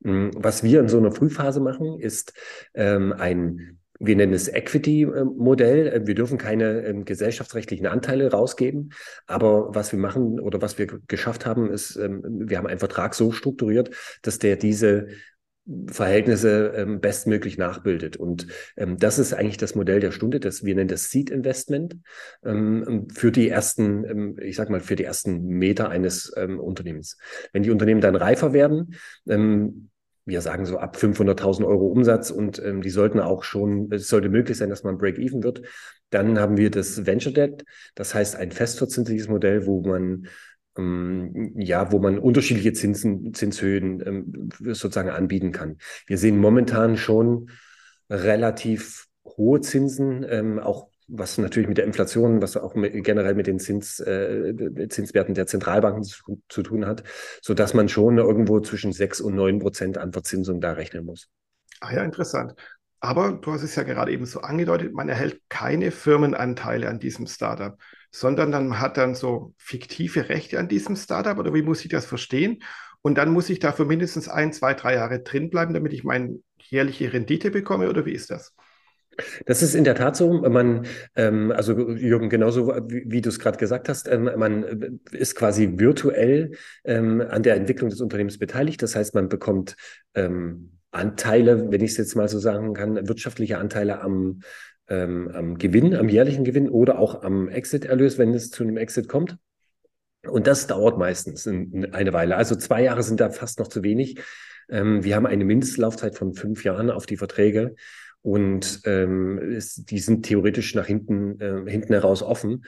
Mm, 0.00 0.30
was 0.34 0.62
wir 0.62 0.80
in 0.80 0.88
so 0.88 0.98
einer 0.98 1.12
Frühphase 1.12 1.60
machen, 1.60 1.98
ist 1.98 2.32
ähm, 2.74 3.12
ein 3.12 3.78
wir 4.04 4.16
nennen 4.16 4.32
es 4.32 4.48
Equity-Modell. 4.48 5.86
Äh, 5.86 6.06
wir 6.06 6.14
dürfen 6.14 6.36
keine 6.36 6.84
ähm, 6.84 7.04
gesellschaftsrechtlichen 7.04 7.86
Anteile 7.86 8.30
rausgeben. 8.30 8.92
Aber 9.26 9.74
was 9.74 9.92
wir 9.92 9.98
machen 9.98 10.40
oder 10.40 10.60
was 10.60 10.76
wir 10.76 10.88
geschafft 11.06 11.46
haben, 11.46 11.70
ist, 11.70 11.96
ähm, 11.96 12.22
wir 12.24 12.58
haben 12.58 12.66
einen 12.66 12.80
Vertrag 12.80 13.14
so 13.14 13.30
strukturiert, 13.30 13.90
dass 14.22 14.38
der 14.40 14.56
diese 14.56 15.06
Verhältnisse 15.86 16.72
ähm, 16.76 17.00
bestmöglich 17.00 17.56
nachbildet. 17.56 18.16
Und 18.16 18.48
ähm, 18.76 18.96
das 18.96 19.18
ist 19.18 19.32
eigentlich 19.32 19.58
das 19.58 19.74
Modell 19.74 20.00
der 20.00 20.10
Stunde, 20.10 20.40
das 20.40 20.64
wir 20.64 20.74
nennen 20.74 20.88
das 20.88 21.10
Seed 21.10 21.30
Investment 21.30 21.98
ähm, 22.44 23.06
für 23.14 23.30
die 23.30 23.48
ersten, 23.48 24.04
ähm, 24.04 24.36
ich 24.40 24.56
sag 24.56 24.70
mal, 24.70 24.80
für 24.80 24.96
die 24.96 25.04
ersten 25.04 25.40
Meter 25.46 25.88
eines 25.88 26.32
ähm, 26.36 26.58
Unternehmens. 26.58 27.16
Wenn 27.52 27.62
die 27.62 27.70
Unternehmen 27.70 28.00
dann 28.00 28.16
reifer 28.16 28.52
werden, 28.52 28.96
ähm, 29.28 29.90
wir 30.24 30.40
sagen 30.40 30.66
so 30.66 30.78
ab 30.78 30.96
500.000 30.96 31.66
Euro 31.66 31.86
Umsatz 31.86 32.30
und 32.30 32.60
ähm, 32.64 32.80
die 32.80 32.90
sollten 32.90 33.20
auch 33.20 33.42
schon, 33.42 33.90
es 33.90 34.08
sollte 34.08 34.28
möglich 34.28 34.56
sein, 34.56 34.70
dass 34.70 34.84
man 34.84 34.98
Break-Even 34.98 35.42
wird. 35.42 35.62
Dann 36.10 36.38
haben 36.38 36.56
wir 36.56 36.70
das 36.70 37.06
Venture 37.06 37.32
Debt, 37.32 37.64
das 37.94 38.14
heißt 38.14 38.36
ein 38.36 38.52
festverzinsliches 38.52 39.28
Modell, 39.28 39.66
wo 39.66 39.80
man 39.80 40.02
ähm, 40.02 40.26
ja, 40.74 41.92
wo 41.92 41.98
man 41.98 42.18
unterschiedliche 42.18 42.72
Zinsen, 42.72 43.34
Zinshöhen 43.34 44.02
ähm, 44.06 44.48
sozusagen 44.74 45.10
anbieten 45.10 45.52
kann. 45.52 45.76
Wir 46.06 46.16
sehen 46.16 46.38
momentan 46.38 46.96
schon 46.96 47.50
relativ 48.08 49.06
hohe 49.24 49.60
Zinsen, 49.60 50.24
ähm, 50.28 50.58
auch 50.58 50.88
was 51.08 51.36
natürlich 51.36 51.68
mit 51.68 51.76
der 51.76 51.84
Inflation, 51.84 52.40
was 52.40 52.56
auch 52.56 52.74
mit, 52.74 53.04
generell 53.04 53.34
mit 53.34 53.46
den 53.46 53.58
Zins, 53.58 54.00
äh, 54.00 54.88
Zinswerten 54.88 55.34
der 55.34 55.46
Zentralbanken 55.46 56.04
zu, 56.04 56.40
zu, 56.48 56.62
tun 56.62 56.86
hat, 56.86 57.02
so 57.42 57.52
dass 57.52 57.74
man 57.74 57.88
schon 57.88 58.16
irgendwo 58.16 58.60
zwischen 58.60 58.92
sechs 58.92 59.20
und 59.20 59.34
neun 59.34 59.58
Prozent 59.58 59.98
an 59.98 60.12
Verzinsung 60.12 60.60
da 60.60 60.72
rechnen 60.72 61.04
muss. 61.04 61.28
Ah 61.80 61.92
ja, 61.92 62.02
interessant. 62.02 62.54
Aber 63.00 63.32
du 63.32 63.52
hast 63.52 63.62
es 63.62 63.74
ja 63.74 63.82
gerade 63.82 64.12
eben 64.12 64.24
so 64.24 64.40
angedeutet, 64.40 64.94
man 64.94 65.08
erhält 65.08 65.40
keine 65.48 65.90
Firmenanteile 65.90 66.88
an 66.88 67.00
diesem 67.00 67.26
Startup 67.26 67.76
sondern 68.12 68.52
dann 68.52 68.78
hat 68.78 68.96
dann 68.96 69.14
so 69.14 69.54
fiktive 69.56 70.28
Rechte 70.28 70.58
an 70.58 70.68
diesem 70.68 70.94
Startup 70.96 71.38
oder 71.38 71.52
wie 71.54 71.62
muss 71.62 71.82
ich 71.84 71.90
das 71.90 72.06
verstehen? 72.06 72.62
Und 73.00 73.18
dann 73.18 73.32
muss 73.32 73.50
ich 73.50 73.58
dafür 73.58 73.86
mindestens 73.86 74.28
ein, 74.28 74.52
zwei, 74.52 74.74
drei 74.74 74.94
Jahre 74.94 75.20
drin 75.20 75.50
bleiben, 75.50 75.74
damit 75.74 75.92
ich 75.92 76.04
meine 76.04 76.38
jährliche 76.60 77.12
Rendite 77.12 77.50
bekomme 77.50 77.88
oder 77.88 78.06
wie 78.06 78.12
ist 78.12 78.30
das? 78.30 78.54
Das 79.46 79.62
ist 79.62 79.74
in 79.74 79.84
der 79.84 79.94
Tat 79.94 80.16
so. 80.16 80.32
Man, 80.32 80.86
ähm, 81.16 81.52
also 81.52 81.90
Jürgen, 81.90 82.30
genauso 82.30 82.68
wie, 82.68 83.04
wie 83.06 83.20
du 83.20 83.28
es 83.28 83.38
gerade 83.38 83.58
gesagt 83.58 83.88
hast, 83.88 84.08
ähm, 84.08 84.30
man 84.36 85.00
ist 85.10 85.34
quasi 85.34 85.78
virtuell 85.78 86.52
ähm, 86.84 87.20
an 87.20 87.42
der 87.42 87.56
Entwicklung 87.56 87.90
des 87.90 88.00
Unternehmens 88.00 88.38
beteiligt. 88.38 88.82
Das 88.82 88.96
heißt, 88.96 89.14
man 89.14 89.28
bekommt 89.28 89.76
ähm, 90.14 90.78
Anteile, 90.92 91.70
wenn 91.70 91.82
ich 91.82 91.92
es 91.92 91.96
jetzt 91.96 92.14
mal 92.14 92.28
so 92.28 92.38
sagen 92.38 92.74
kann, 92.74 93.08
wirtschaftliche 93.08 93.58
Anteile 93.58 94.00
am, 94.00 94.40
ähm, 94.92 95.30
am 95.32 95.58
Gewinn, 95.58 95.96
am 95.96 96.08
jährlichen 96.08 96.44
Gewinn 96.44 96.68
oder 96.68 96.98
auch 96.98 97.22
am 97.22 97.48
Exit-Erlös, 97.48 98.18
wenn 98.18 98.34
es 98.34 98.50
zu 98.50 98.62
einem 98.62 98.76
Exit 98.76 99.08
kommt. 99.08 99.38
Und 100.28 100.46
das 100.46 100.66
dauert 100.66 100.98
meistens 100.98 101.48
eine 101.48 102.12
Weile. 102.12 102.36
Also 102.36 102.54
zwei 102.54 102.82
Jahre 102.82 103.02
sind 103.02 103.18
da 103.18 103.30
fast 103.30 103.58
noch 103.58 103.68
zu 103.68 103.82
wenig. 103.82 104.20
Ähm, 104.68 105.02
wir 105.02 105.16
haben 105.16 105.26
eine 105.26 105.44
Mindestlaufzeit 105.44 106.14
von 106.16 106.34
fünf 106.34 106.62
Jahren 106.62 106.90
auf 106.90 107.06
die 107.06 107.16
Verträge 107.16 107.74
und 108.20 108.82
ähm, 108.84 109.38
es, 109.56 109.74
die 109.76 109.98
sind 109.98 110.26
theoretisch 110.26 110.74
nach 110.74 110.86
hinten, 110.86 111.40
äh, 111.40 111.68
hinten 111.68 111.94
heraus 111.94 112.22
offen. 112.22 112.64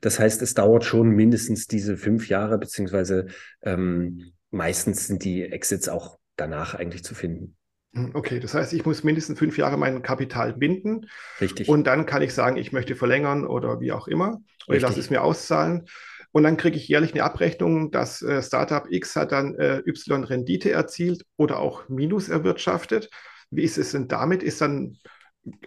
Das 0.00 0.18
heißt, 0.18 0.40
es 0.42 0.54
dauert 0.54 0.84
schon 0.84 1.10
mindestens 1.10 1.66
diese 1.66 1.96
fünf 1.96 2.28
Jahre, 2.28 2.58
beziehungsweise 2.58 3.26
ähm, 3.62 4.32
meistens 4.50 5.06
sind 5.06 5.24
die 5.24 5.42
Exits 5.42 5.88
auch 5.88 6.18
danach 6.36 6.74
eigentlich 6.74 7.02
zu 7.02 7.14
finden. 7.14 7.56
Hm, 7.96 8.10
okay, 8.12 8.40
das 8.40 8.52
heißt, 8.54 8.74
ich 8.74 8.84
muss 8.84 9.02
mindestens 9.04 9.38
fünf 9.38 9.56
Jahre 9.56 9.78
mein 9.78 10.02
Kapital 10.02 10.52
binden. 10.52 11.06
Richtig. 11.40 11.68
Und 11.68 11.86
dann 11.86 12.04
kann 12.04 12.20
ich 12.20 12.34
sagen, 12.34 12.58
ich 12.58 12.70
möchte 12.72 12.94
verlängern 12.94 13.46
oder 13.46 13.80
wie 13.80 13.92
auch 13.92 14.06
immer. 14.06 14.42
Oder 14.68 14.76
ich 14.76 14.82
lasse 14.82 15.00
es 15.00 15.10
mir 15.10 15.22
auszahlen. 15.22 15.86
Und 16.32 16.42
dann 16.42 16.58
kriege 16.58 16.76
ich 16.76 16.88
jährlich 16.88 17.14
eine 17.14 17.24
Abrechnung, 17.24 17.90
dass 17.90 18.20
äh, 18.20 18.42
Startup 18.42 18.86
X 18.90 19.16
hat 19.16 19.32
dann 19.32 19.54
äh, 19.54 19.78
Y 19.86 20.22
Rendite 20.24 20.70
erzielt 20.70 21.24
oder 21.38 21.58
auch 21.58 21.88
Minus 21.88 22.28
erwirtschaftet. 22.28 23.08
Wie 23.50 23.62
ist 23.62 23.78
es 23.78 23.92
denn 23.92 24.08
damit? 24.08 24.42
Ist 24.42 24.60
dann, 24.60 24.98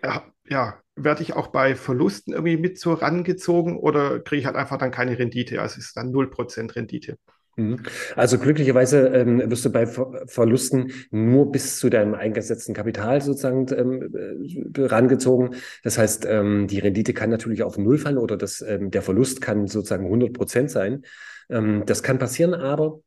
äh, 0.03 0.19
ja, 0.47 0.79
werde 0.95 1.23
ich 1.23 1.33
auch 1.33 1.47
bei 1.47 1.75
Verlusten 1.75 2.33
irgendwie 2.33 2.57
mit 2.57 2.77
so 2.77 2.93
rangezogen 2.93 3.77
oder 3.77 4.19
kriege 4.19 4.41
ich 4.41 4.45
halt 4.45 4.57
einfach 4.57 4.77
dann 4.77 4.91
keine 4.91 5.17
Rendite? 5.17 5.59
Also 5.59 5.79
ist 5.79 5.87
es 5.87 5.93
dann 5.93 6.11
0% 6.11 6.75
Rendite. 6.75 7.17
Mhm. 7.59 7.79
Also 8.15 8.39
glücklicherweise 8.39 9.07
ähm, 9.09 9.49
wirst 9.51 9.65
du 9.65 9.69
bei 9.69 9.85
Ver 9.85 10.23
Verlusten 10.27 10.93
nur 11.11 11.51
bis 11.51 11.77
zu 11.77 11.89
deinem 11.89 12.13
eingesetzten 12.15 12.73
Kapital 12.73 13.21
sozusagen 13.21 13.65
ähm, 13.75 14.71
äh, 14.75 14.81
rangezogen. 14.85 15.55
Das 15.83 15.97
heißt, 15.97 16.25
ähm, 16.25 16.67
die 16.67 16.79
Rendite 16.79 17.13
kann 17.13 17.29
natürlich 17.29 17.63
auf 17.63 17.77
Null 17.77 17.97
fallen 17.97 18.17
oder 18.17 18.37
das, 18.37 18.61
ähm, 18.61 18.91
der 18.91 19.01
Verlust 19.01 19.41
kann 19.41 19.67
sozusagen 19.67 20.05
100 20.05 20.31
Prozent 20.33 20.71
sein. 20.71 21.03
Ähm, 21.49 21.83
das 21.85 22.01
kann 22.01 22.17
passieren, 22.17 22.53
aber 22.53 23.01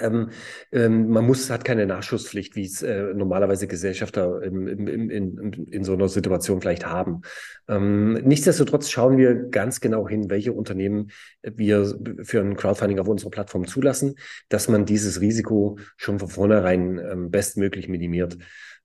ähm, 0.00 0.30
ähm, 0.72 1.08
man 1.08 1.26
muss, 1.26 1.50
hat 1.50 1.64
keine 1.64 1.86
Nachschusspflicht, 1.86 2.56
wie 2.56 2.64
es 2.64 2.82
äh, 2.82 3.12
normalerweise 3.14 3.66
Gesellschafter 3.66 4.42
im, 4.42 4.66
im, 4.66 4.88
im, 4.88 5.10
in, 5.10 5.52
in 5.70 5.84
so 5.84 5.92
einer 5.92 6.08
Situation 6.08 6.60
vielleicht 6.60 6.86
haben. 6.86 7.22
Ähm, 7.68 8.14
nichtsdestotrotz 8.14 8.88
schauen 8.88 9.18
wir 9.18 9.34
ganz 9.34 9.80
genau 9.80 10.08
hin, 10.08 10.30
welche 10.30 10.52
Unternehmen 10.52 11.10
wir 11.42 11.94
für 12.22 12.40
ein 12.40 12.56
Crowdfunding 12.56 12.98
auf 12.98 13.08
unserer 13.08 13.30
Plattform 13.30 13.66
zulassen, 13.66 14.14
dass 14.48 14.68
man 14.68 14.86
dieses 14.86 15.20
Risiko 15.20 15.78
schon 15.96 16.18
von 16.18 16.28
vornherein 16.28 16.98
ähm, 16.98 17.30
bestmöglich 17.30 17.88
minimiert. 17.88 18.38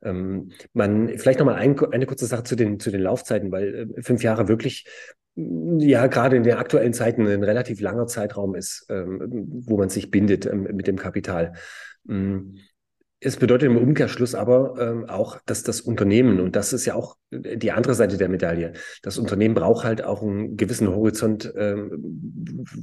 Ähm, 0.03 0.51
man, 0.73 1.17
vielleicht 1.17 1.39
nochmal 1.39 1.55
ein, 1.55 1.79
eine 1.79 2.05
kurze 2.05 2.25
Sache 2.25 2.43
zu 2.43 2.55
den, 2.55 2.79
zu 2.79 2.91
den 2.91 3.01
Laufzeiten, 3.01 3.51
weil 3.51 3.93
äh, 3.97 4.01
fünf 4.01 4.23
Jahre 4.23 4.47
wirklich 4.47 4.85
ja 5.37 6.07
gerade 6.07 6.35
in 6.35 6.43
den 6.43 6.57
aktuellen 6.57 6.93
Zeiten 6.93 7.27
ein 7.27 7.43
relativ 7.43 7.79
langer 7.79 8.07
Zeitraum 8.07 8.55
ist, 8.55 8.87
ähm, 8.89 9.21
wo 9.65 9.77
man 9.77 9.89
sich 9.89 10.09
bindet 10.09 10.45
ähm, 10.45 10.63
mit 10.73 10.87
dem 10.87 10.97
Kapital. 10.97 11.53
Mm, 12.05 12.55
es 13.19 13.37
bedeutet 13.37 13.69
im 13.69 13.77
Umkehrschluss 13.77 14.35
aber 14.35 14.75
ähm, 14.79 15.09
auch, 15.09 15.39
dass 15.47 15.63
das 15.63 15.81
Unternehmen, 15.81 16.39
und 16.39 16.55
das 16.55 16.71
ist 16.71 16.85
ja 16.85 16.93
auch 16.93 17.17
die 17.31 17.71
andere 17.71 17.95
Seite 17.95 18.17
der 18.17 18.29
Medaille, 18.29 18.73
das 19.01 19.17
Unternehmen 19.17 19.55
braucht 19.55 19.85
halt 19.85 20.03
auch 20.03 20.21
einen 20.21 20.55
gewissen 20.55 20.87
Horizont, 20.87 21.51
ähm, 21.57 21.91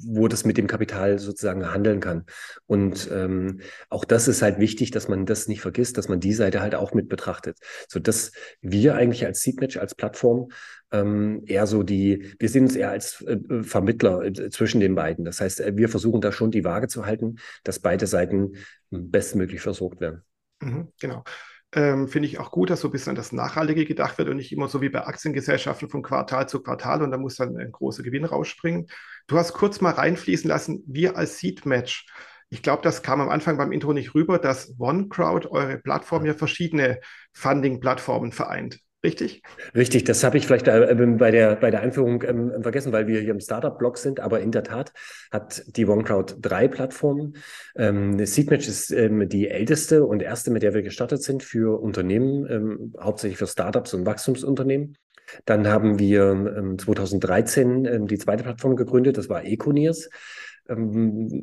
wo 0.05 0.27
das 0.27 0.45
mit 0.45 0.59
dem 0.59 0.67
Kapital 0.67 1.21
sozusagen 1.21 1.73
handeln 1.73 2.01
kann. 2.01 2.25
Und 2.67 3.09
ähm, 3.13 3.61
auch 3.91 4.05
das 4.05 4.27
ist 4.27 4.43
halt 4.43 4.59
wichtig, 4.59 4.91
dass 4.91 5.09
man 5.09 5.25
das 5.25 5.47
nicht 5.47 5.61
vergisst, 5.61 5.99
dass 5.99 6.09
man 6.09 6.19
die 6.19 6.35
Seite 6.35 6.61
halt 6.61 6.75
auch 6.75 6.95
mit 6.95 7.09
betrachtet. 7.09 7.59
So 7.89 8.01
dass 8.01 8.33
wir 8.61 8.97
eigentlich 8.97 9.25
als 9.25 9.41
Seedmatch, 9.41 9.77
als 9.77 9.95
Plattform 9.95 10.49
ähm, 10.95 11.43
eher 11.47 11.67
so 11.67 11.83
die, 11.83 12.35
wir 12.39 12.49
sehen 12.49 12.65
uns 12.65 12.77
eher 12.77 12.91
als 12.91 13.21
äh, 13.23 13.39
Vermittler 13.63 14.23
äh, 14.23 14.51
zwischen 14.51 14.81
den 14.81 14.95
beiden. 14.95 15.25
Das 15.25 15.41
heißt, 15.41 15.61
äh, 15.61 15.77
wir 15.77 15.89
versuchen 15.89 16.21
da 16.21 16.31
schon 16.31 16.51
die 16.51 16.65
Waage 16.65 16.87
zu 16.89 17.05
halten, 17.05 17.37
dass 17.65 17.81
beide 17.81 18.07
Seiten 18.07 18.53
bestmöglich 18.91 19.61
versorgt 19.61 20.01
werden. 20.01 20.23
Mhm, 20.61 20.89
genau. 21.01 21.25
Ähm, 21.73 22.07
Finde 22.07 22.29
ich 22.29 22.39
auch 22.39 22.53
gut, 22.53 22.71
dass 22.71 22.81
so 22.81 22.89
ein 22.89 22.93
bisschen 22.93 23.11
an 23.11 23.17
das 23.17 23.33
Nachhaltige 23.33 23.85
gedacht 23.85 24.17
wird 24.19 24.29
und 24.29 24.37
nicht 24.37 24.53
immer 24.53 24.69
so 24.69 24.81
wie 24.81 24.89
bei 24.89 25.05
Aktiengesellschaften 25.05 25.89
von 25.89 26.03
Quartal 26.03 26.49
zu 26.49 26.63
Quartal 26.63 27.03
und 27.03 27.11
da 27.11 27.19
muss 27.19 27.35
dann 27.35 27.57
ein 27.57 27.73
großer 27.73 28.05
Gewinn 28.05 28.25
rausspringen. 28.25 28.87
Du 29.27 29.37
hast 29.37 29.55
kurz 29.55 29.81
mal 29.81 29.91
reinfließen 29.93 30.49
lassen, 30.49 30.85
wir 30.87 31.17
als 31.17 31.39
Seed 31.39 31.67
Match. 31.67 32.07
Ich 32.51 32.63
glaube, 32.63 32.83
das 32.83 33.03
kam 33.03 33.21
am 33.21 33.31
Anfang 33.31 33.57
beim 33.57 33.73
Intro 33.73 33.93
nicht 33.93 34.15
rüber, 34.15 34.39
dass 34.39 34.75
OneCrowd, 34.79 35.47
eure 35.51 35.79
Plattform, 35.79 36.25
ja 36.25 36.35
verschiedene 36.35 37.01
Funding-Plattformen 37.33 38.31
vereint. 38.31 38.79
Richtig? 39.05 39.43
Richtig, 39.75 40.05
das 40.05 40.25
habe 40.25 40.39
ich 40.39 40.47
vielleicht 40.47 40.67
äh, 40.67 40.95
bei, 41.19 41.31
der, 41.31 41.57
bei 41.57 41.71
der 41.71 41.83
Einführung 41.83 42.23
ähm, 42.23 42.63
vergessen, 42.63 42.91
weil 42.91 43.07
wir 43.07 43.21
hier 43.21 43.33
im 43.33 43.41
Startup-Blog 43.41 43.99
sind, 43.99 44.19
aber 44.19 44.41
in 44.41 44.51
der 44.51 44.65
Tat 44.65 44.95
hat 45.31 45.63
die 45.67 45.87
OneCrowd 45.87 46.39
drei 46.41 46.69
Plattformen. 46.69 47.37
Ähm, 47.77 48.25
Seedmatch 48.25 48.67
ist 48.67 48.91
ähm, 48.93 49.29
die 49.29 49.49
älteste 49.49 50.07
und 50.07 50.23
erste, 50.23 50.51
mit 50.51 50.63
der 50.63 50.73
wir 50.73 50.81
gestartet 50.81 51.23
sind 51.23 51.43
für 51.43 51.83
Unternehmen, 51.83 52.47
ähm, 52.51 52.95
hauptsächlich 52.99 53.37
für 53.37 53.47
Startups 53.47 53.93
und 53.93 54.07
Wachstumsunternehmen. 54.07 54.97
Dann 55.45 55.69
haben 55.69 55.99
wir 55.99 56.77
2013 56.79 57.85
ähm, 57.85 57.93
ähm, 57.93 58.07
die 58.07 58.19
zweite 58.19 58.43
Plattform 58.43 58.75
gegründet, 58.75 59.19
das 59.19 59.29
war 59.29 59.45
Econiers. 59.45 60.09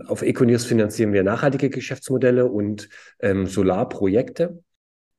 Auf 0.07 0.23
Econiers 0.23 0.65
finanzieren 0.65 1.13
wir 1.13 1.21
nachhaltige 1.21 1.69
Geschäftsmodelle 1.69 2.47
und 2.47 2.89
Solarprojekte. 3.21 4.63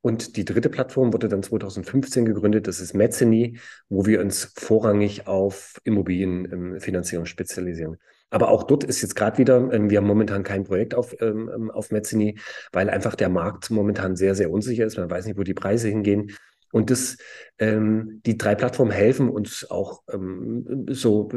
Und 0.03 0.35
die 0.35 0.43
dritte 0.43 0.69
Plattform 0.69 1.13
wurde 1.13 1.29
dann 1.29 1.43
2015 1.43 2.25
gegründet, 2.25 2.67
das 2.67 2.81
ist 2.81 2.93
Mezzini, 2.93 3.57
wo 3.87 4.05
wir 4.05 4.19
uns 4.19 4.51
vorrangig 4.53 5.27
auf 5.27 5.79
Immobilienfinanzierung 5.85 7.25
spezialisieren. 7.25 7.95
Aber 8.29 8.49
auch 8.49 8.63
dort 8.63 8.83
ist 8.83 9.01
jetzt 9.01 9.15
gerade 9.15 9.37
wieder, 9.37 9.71
ähm, 9.71 9.89
wir 9.89 9.99
haben 9.99 10.07
momentan 10.07 10.43
kein 10.43 10.65
Projekt 10.65 10.93
auf, 10.93 11.15
ähm, 11.21 11.49
ähm, 11.55 11.71
auf 11.71 11.89
Mezzini, 11.91 12.37
weil 12.73 12.89
einfach 12.89 13.15
der 13.15 13.29
Markt 13.29 13.69
momentan 13.69 14.17
sehr, 14.17 14.35
sehr 14.35 14.51
unsicher 14.51 14.85
ist. 14.85 14.97
Man 14.97 15.09
weiß 15.09 15.25
nicht, 15.25 15.37
wo 15.37 15.43
die 15.43 15.53
Preise 15.53 15.87
hingehen. 15.87 16.35
Und 16.73 16.89
das, 16.89 17.17
ähm, 17.57 18.19
die 18.25 18.37
drei 18.37 18.55
Plattformen 18.55 18.91
helfen 18.91 19.29
uns 19.29 19.71
auch 19.71 20.03
ähm, 20.11 20.85
so, 20.89 21.29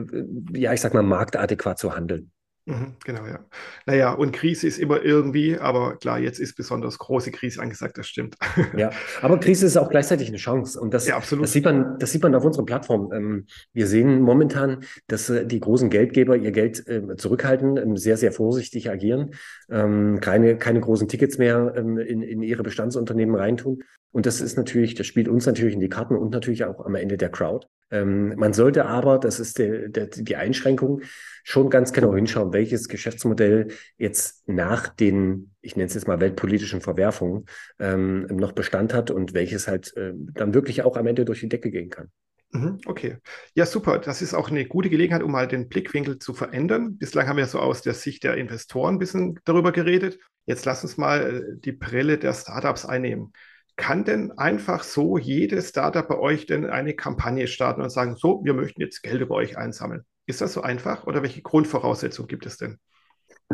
ja, 0.52 0.72
ich 0.72 0.80
sag 0.80 0.92
mal, 0.92 1.04
marktadäquat 1.04 1.78
zu 1.78 1.94
handeln. 1.94 2.32
Mhm, 2.68 2.96
genau, 3.04 3.24
ja. 3.26 3.38
Naja, 3.86 4.12
und 4.12 4.32
Krise 4.32 4.66
ist 4.66 4.78
immer 4.78 5.00
irgendwie, 5.00 5.56
aber 5.56 5.96
klar, 5.98 6.18
jetzt 6.18 6.40
ist 6.40 6.56
besonders 6.56 6.98
große 6.98 7.30
Krise 7.30 7.62
angesagt, 7.62 7.96
das 7.96 8.08
stimmt. 8.08 8.36
Ja, 8.76 8.90
aber 9.22 9.38
Krise 9.38 9.66
ist 9.66 9.76
auch 9.76 9.88
gleichzeitig 9.88 10.28
eine 10.28 10.36
Chance. 10.38 10.80
Und 10.80 10.92
das, 10.92 11.06
ja, 11.06 11.20
das, 11.20 11.52
sieht, 11.52 11.64
man, 11.64 11.96
das 12.00 12.10
sieht 12.10 12.24
man 12.24 12.34
auf 12.34 12.44
unserer 12.44 12.66
Plattform. 12.66 13.12
Ähm, 13.12 13.46
wir 13.72 13.86
sehen 13.86 14.20
momentan, 14.20 14.82
dass 15.06 15.30
äh, 15.30 15.46
die 15.46 15.60
großen 15.60 15.90
Geldgeber 15.90 16.36
ihr 16.36 16.50
Geld 16.50 16.82
ähm, 16.88 17.16
zurückhalten, 17.16 17.76
ähm, 17.76 17.96
sehr, 17.96 18.16
sehr 18.16 18.32
vorsichtig 18.32 18.90
agieren, 18.90 19.30
keine, 19.68 20.58
keine 20.58 20.80
großen 20.80 21.08
Tickets 21.08 21.38
mehr 21.38 21.74
in, 21.76 21.96
in 21.98 22.42
ihre 22.42 22.62
Bestandsunternehmen 22.62 23.34
reintun. 23.34 23.82
Und 24.16 24.24
das 24.24 24.40
ist 24.40 24.56
natürlich, 24.56 24.94
das 24.94 25.06
spielt 25.06 25.28
uns 25.28 25.44
natürlich 25.44 25.74
in 25.74 25.80
die 25.80 25.90
Karten 25.90 26.16
und 26.16 26.30
natürlich 26.30 26.64
auch 26.64 26.82
am 26.86 26.94
Ende 26.94 27.18
der 27.18 27.28
Crowd. 27.28 27.66
Ähm, 27.90 28.34
man 28.36 28.54
sollte 28.54 28.86
aber, 28.86 29.18
das 29.18 29.38
ist 29.38 29.58
der, 29.58 29.90
der, 29.90 30.06
die 30.06 30.36
Einschränkung, 30.36 31.02
schon 31.44 31.68
ganz 31.68 31.92
genau 31.92 32.14
hinschauen, 32.14 32.54
welches 32.54 32.88
Geschäftsmodell 32.88 33.68
jetzt 33.98 34.48
nach 34.48 34.88
den, 34.88 35.50
ich 35.60 35.76
nenne 35.76 35.88
es 35.88 35.92
jetzt 35.92 36.08
mal 36.08 36.18
weltpolitischen 36.18 36.80
Verwerfungen, 36.80 37.44
ähm, 37.78 38.22
noch 38.28 38.52
Bestand 38.52 38.94
hat 38.94 39.10
und 39.10 39.34
welches 39.34 39.68
halt 39.68 39.94
äh, 39.98 40.14
dann 40.14 40.54
wirklich 40.54 40.82
auch 40.82 40.96
am 40.96 41.06
Ende 41.06 41.26
durch 41.26 41.40
die 41.40 41.50
Decke 41.50 41.70
gehen 41.70 41.90
kann. 41.90 42.08
Mhm, 42.52 42.78
okay. 42.86 43.18
Ja, 43.52 43.66
super. 43.66 43.98
Das 43.98 44.22
ist 44.22 44.32
auch 44.32 44.48
eine 44.50 44.64
gute 44.64 44.88
Gelegenheit, 44.88 45.22
um 45.22 45.30
mal 45.30 45.46
den 45.46 45.68
Blickwinkel 45.68 46.18
zu 46.18 46.32
verändern. 46.32 46.96
Bislang 46.96 47.28
haben 47.28 47.36
wir 47.36 47.44
so 47.44 47.58
aus 47.58 47.82
der 47.82 47.92
Sicht 47.92 48.24
der 48.24 48.38
Investoren 48.38 48.94
ein 48.94 48.98
bisschen 48.98 49.38
darüber 49.44 49.72
geredet. 49.72 50.18
Jetzt 50.46 50.64
lass 50.64 50.82
uns 50.84 50.96
mal 50.96 51.20
äh, 51.20 51.60
die 51.60 51.72
Brille 51.72 52.16
der 52.16 52.32
Startups 52.32 52.86
einnehmen. 52.86 53.34
Kann 53.76 54.04
denn 54.04 54.32
einfach 54.32 54.82
so 54.82 55.18
jedes 55.18 55.68
Startup 55.68 56.08
bei 56.08 56.18
euch 56.18 56.46
denn 56.46 56.64
eine 56.64 56.94
Kampagne 56.94 57.46
starten 57.46 57.82
und 57.82 57.90
sagen, 57.90 58.16
so, 58.16 58.42
wir 58.44 58.54
möchten 58.54 58.80
jetzt 58.80 59.02
Geld 59.02 59.20
über 59.20 59.34
euch 59.34 59.58
einsammeln? 59.58 60.04
Ist 60.26 60.40
das 60.40 60.54
so 60.54 60.62
einfach 60.62 61.06
oder 61.06 61.22
welche 61.22 61.42
Grundvoraussetzungen 61.42 62.28
gibt 62.28 62.46
es 62.46 62.56
denn? 62.56 62.78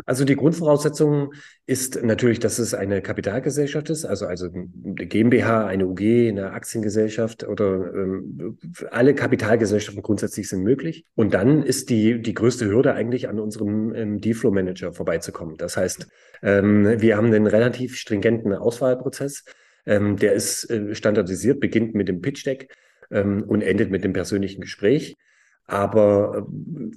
Also 0.05 0.25
die 0.25 0.35
Grundvoraussetzung 0.35 1.33
ist 1.67 2.03
natürlich, 2.03 2.39
dass 2.39 2.57
es 2.57 2.73
eine 2.73 3.01
Kapitalgesellschaft 3.01 3.91
ist, 3.91 4.05
also, 4.05 4.25
also 4.25 4.47
eine 4.47 5.05
GmbH, 5.05 5.67
eine 5.67 5.85
UG, 5.85 6.29
eine 6.29 6.51
Aktiengesellschaft 6.51 7.47
oder 7.47 7.93
ähm, 7.93 8.57
alle 8.89 9.13
Kapitalgesellschaften 9.13 10.01
grundsätzlich 10.01 10.49
sind 10.49 10.63
möglich. 10.63 11.05
Und 11.13 11.35
dann 11.35 11.61
ist 11.61 11.91
die, 11.91 12.21
die 12.21 12.33
größte 12.33 12.65
Hürde 12.65 12.95
eigentlich 12.95 13.29
an 13.29 13.39
unserem 13.39 13.93
ähm, 13.93 14.19
Deal 14.19 14.51
Manager 14.51 14.93
vorbeizukommen. 14.93 15.57
Das 15.57 15.77
heißt, 15.77 16.07
ähm, 16.41 16.99
wir 16.99 17.15
haben 17.15 17.27
einen 17.27 17.47
relativ 17.47 17.95
stringenten 17.95 18.53
Auswahlprozess. 18.53 19.43
Ähm, 19.85 20.17
der 20.17 20.33
ist 20.33 20.69
äh, 20.69 20.95
standardisiert, 20.95 21.59
beginnt 21.59 21.95
mit 21.95 22.07
dem 22.07 22.21
Pitch 22.21 22.45
Deck 22.45 22.73
ähm, 23.11 23.43
und 23.43 23.61
endet 23.61 23.91
mit 23.91 24.03
dem 24.03 24.13
persönlichen 24.13 24.61
Gespräch. 24.61 25.15
Aber 25.65 26.37
äh, 26.37 26.53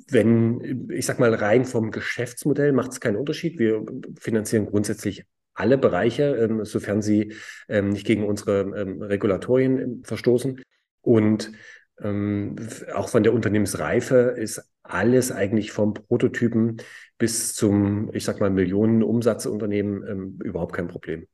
wenn, 0.08 0.90
ich 0.90 1.06
sag 1.06 1.18
mal, 1.18 1.34
rein 1.34 1.64
vom 1.64 1.90
Geschäftsmodell 1.90 2.72
macht 2.72 2.92
es 2.92 3.00
keinen 3.00 3.16
Unterschied. 3.16 3.58
Wir 3.58 3.84
finanzieren 4.18 4.66
grundsätzlich 4.66 5.24
alle 5.54 5.78
Bereiche, 5.78 6.36
ähm, 6.36 6.64
sofern 6.64 7.02
sie 7.02 7.34
ähm, 7.68 7.90
nicht 7.90 8.06
gegen 8.06 8.24
unsere 8.24 8.60
ähm, 8.60 9.02
Regulatorien 9.02 9.78
ähm, 9.78 10.04
verstoßen. 10.04 10.62
Und 11.00 11.52
ähm, 12.00 12.56
auch 12.94 13.08
von 13.08 13.22
der 13.22 13.32
Unternehmensreife 13.32 14.34
ist 14.36 14.62
alles 14.82 15.32
eigentlich 15.32 15.72
vom 15.72 15.94
Prototypen 15.94 16.76
bis 17.18 17.54
zum, 17.54 18.10
ich 18.12 18.24
sag 18.24 18.40
mal, 18.40 18.50
Millionenumsatzunternehmen 18.50 20.06
ähm, 20.06 20.38
überhaupt 20.44 20.74
kein 20.74 20.88
Problem. 20.88 21.26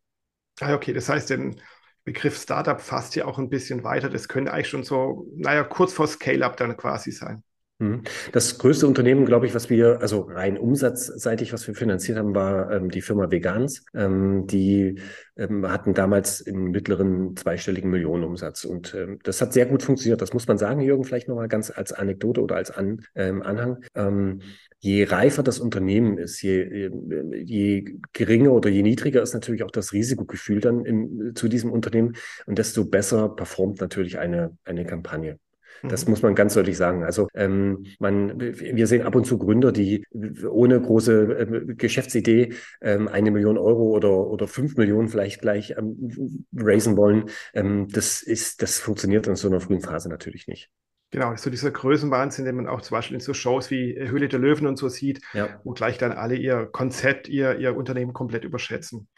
Ah, 0.60 0.74
okay, 0.74 0.92
das 0.92 1.08
heißt, 1.08 1.30
den 1.30 1.60
Begriff 2.04 2.40
Startup 2.40 2.80
fasst 2.80 3.14
ja 3.16 3.24
auch 3.26 3.38
ein 3.38 3.48
bisschen 3.50 3.84
weiter. 3.84 4.08
Das 4.08 4.28
könnte 4.28 4.52
eigentlich 4.52 4.68
schon 4.68 4.84
so, 4.84 5.26
naja, 5.36 5.64
kurz 5.64 5.92
vor 5.92 6.06
Scale-up 6.06 6.56
dann 6.56 6.76
quasi 6.76 7.10
sein. 7.12 7.42
Mhm. 7.82 8.02
Das 8.30 8.58
größte 8.58 8.86
Unternehmen, 8.86 9.26
glaube 9.26 9.46
ich, 9.46 9.54
was 9.56 9.68
wir, 9.68 10.00
also 10.00 10.20
rein 10.20 10.56
umsatzseitig, 10.56 11.52
was 11.52 11.66
wir 11.66 11.74
finanziert 11.74 12.16
haben, 12.16 12.32
war 12.34 12.70
ähm, 12.70 12.90
die 12.90 13.02
Firma 13.02 13.30
Vegans. 13.30 13.84
Ähm, 13.92 14.46
die 14.46 15.00
ähm, 15.36 15.68
hatten 15.68 15.92
damals 15.92 16.46
einen 16.46 16.70
mittleren 16.70 17.34
zweistelligen 17.36 17.90
Millionenumsatz. 17.90 18.64
Und 18.64 18.94
ähm, 18.94 19.18
das 19.24 19.40
hat 19.40 19.52
sehr 19.52 19.66
gut 19.66 19.82
funktioniert. 19.82 20.22
Das 20.22 20.32
muss 20.32 20.46
man 20.46 20.58
sagen, 20.58 20.80
Jürgen, 20.80 21.02
vielleicht 21.02 21.26
nochmal 21.26 21.48
ganz 21.48 21.72
als 21.74 21.92
Anekdote 21.92 22.40
oder 22.40 22.54
als 22.54 22.70
An, 22.70 23.00
ähm, 23.16 23.42
Anhang. 23.42 23.78
Ähm, 23.96 24.42
je 24.78 25.02
reifer 25.04 25.42
das 25.42 25.58
Unternehmen 25.58 26.18
ist, 26.18 26.40
je, 26.40 26.88
je 27.34 27.98
geringer 28.12 28.52
oder 28.52 28.70
je 28.70 28.82
niedriger 28.82 29.22
ist 29.22 29.34
natürlich 29.34 29.64
auch 29.64 29.70
das 29.72 29.92
Risikogefühl 29.92 30.60
dann 30.60 30.84
im, 30.84 31.32
zu 31.34 31.48
diesem 31.48 31.72
Unternehmen 31.72 32.14
und 32.46 32.58
desto 32.58 32.84
besser 32.84 33.28
performt 33.28 33.80
natürlich 33.80 34.18
eine, 34.18 34.56
eine 34.64 34.84
Kampagne. 34.84 35.38
Das 35.82 36.04
mhm. 36.04 36.10
muss 36.10 36.22
man 36.22 36.34
ganz 36.34 36.54
deutlich 36.54 36.76
sagen. 36.76 37.04
Also 37.04 37.28
ähm, 37.34 37.84
man, 37.98 38.40
wir 38.40 38.86
sehen 38.86 39.02
ab 39.02 39.14
und 39.14 39.26
zu 39.26 39.38
Gründer, 39.38 39.72
die 39.72 40.04
ohne 40.48 40.80
große 40.80 41.22
äh, 41.38 41.74
Geschäftsidee 41.74 42.54
ähm, 42.80 43.08
eine 43.08 43.30
Million 43.30 43.58
Euro 43.58 43.90
oder, 43.90 44.10
oder 44.10 44.46
fünf 44.46 44.76
Millionen 44.76 45.08
vielleicht 45.08 45.40
gleich 45.40 45.74
ähm, 45.76 46.46
raisen 46.54 46.96
wollen. 46.96 47.26
Ähm, 47.54 47.88
das 47.88 48.22
ist, 48.22 48.62
das 48.62 48.78
funktioniert 48.78 49.26
in 49.26 49.36
so 49.36 49.48
einer 49.48 49.60
frühen 49.60 49.80
Phase 49.80 50.08
natürlich 50.08 50.46
nicht. 50.46 50.70
Genau, 51.12 51.36
so 51.36 51.50
dieser 51.50 51.70
Größenwahnsinn, 51.70 52.46
den 52.46 52.56
man 52.56 52.66
auch 52.66 52.80
zum 52.80 52.96
Beispiel 52.96 53.16
in 53.16 53.20
so 53.20 53.34
Shows 53.34 53.70
wie 53.70 53.94
Höhle 53.98 54.28
der 54.28 54.38
Löwen 54.38 54.66
und 54.66 54.78
so 54.78 54.88
sieht, 54.88 55.20
ja. 55.34 55.60
wo 55.62 55.72
gleich 55.72 55.98
dann 55.98 56.12
alle 56.12 56.36
ihr 56.36 56.64
Konzept, 56.72 57.28
ihr, 57.28 57.58
ihr 57.58 57.76
Unternehmen 57.76 58.14
komplett 58.14 58.44
überschätzen. 58.44 59.08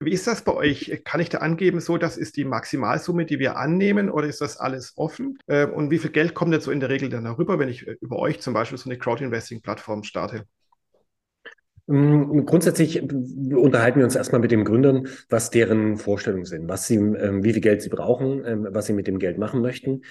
Wie 0.00 0.12
ist 0.12 0.26
das 0.26 0.42
bei 0.42 0.52
euch? 0.52 1.02
Kann 1.04 1.20
ich 1.20 1.28
da 1.28 1.38
angeben, 1.38 1.80
so 1.80 1.96
das 1.96 2.16
ist 2.16 2.36
die 2.36 2.44
Maximalsumme, 2.44 3.24
die 3.24 3.38
wir 3.38 3.56
annehmen 3.56 4.10
oder 4.10 4.26
ist 4.26 4.40
das 4.40 4.56
alles 4.56 4.92
offen? 4.96 5.38
Ähm, 5.48 5.72
und 5.72 5.90
wie 5.90 5.98
viel 5.98 6.10
Geld 6.10 6.34
kommt 6.34 6.52
jetzt 6.52 6.64
so 6.64 6.70
in 6.70 6.80
der 6.80 6.90
Regel 6.90 7.08
dann 7.08 7.24
darüber, 7.24 7.58
wenn 7.58 7.68
ich 7.68 7.86
äh, 7.86 7.96
über 8.00 8.18
euch 8.18 8.40
zum 8.40 8.54
Beispiel 8.54 8.76
so 8.76 8.90
eine 8.90 8.98
Crowd-Investing-Plattform 8.98 10.02
starte? 10.02 10.46
Mm, 11.86 12.44
grundsätzlich 12.44 12.96
äh, 12.96 13.54
unterhalten 13.54 13.98
wir 13.98 14.04
uns 14.04 14.16
erstmal 14.16 14.40
mit 14.40 14.50
den 14.50 14.64
Gründern, 14.64 15.08
was 15.28 15.50
deren 15.50 15.96
Vorstellungen 15.96 16.46
sind, 16.46 16.68
was 16.68 16.86
sie, 16.86 16.96
ähm, 16.96 17.44
wie 17.44 17.52
viel 17.52 17.62
Geld 17.62 17.82
sie 17.82 17.90
brauchen, 17.90 18.44
ähm, 18.44 18.68
was 18.70 18.86
sie 18.86 18.94
mit 18.94 19.06
dem 19.06 19.18
Geld 19.18 19.38
machen 19.38 19.60
möchten. 19.60 20.02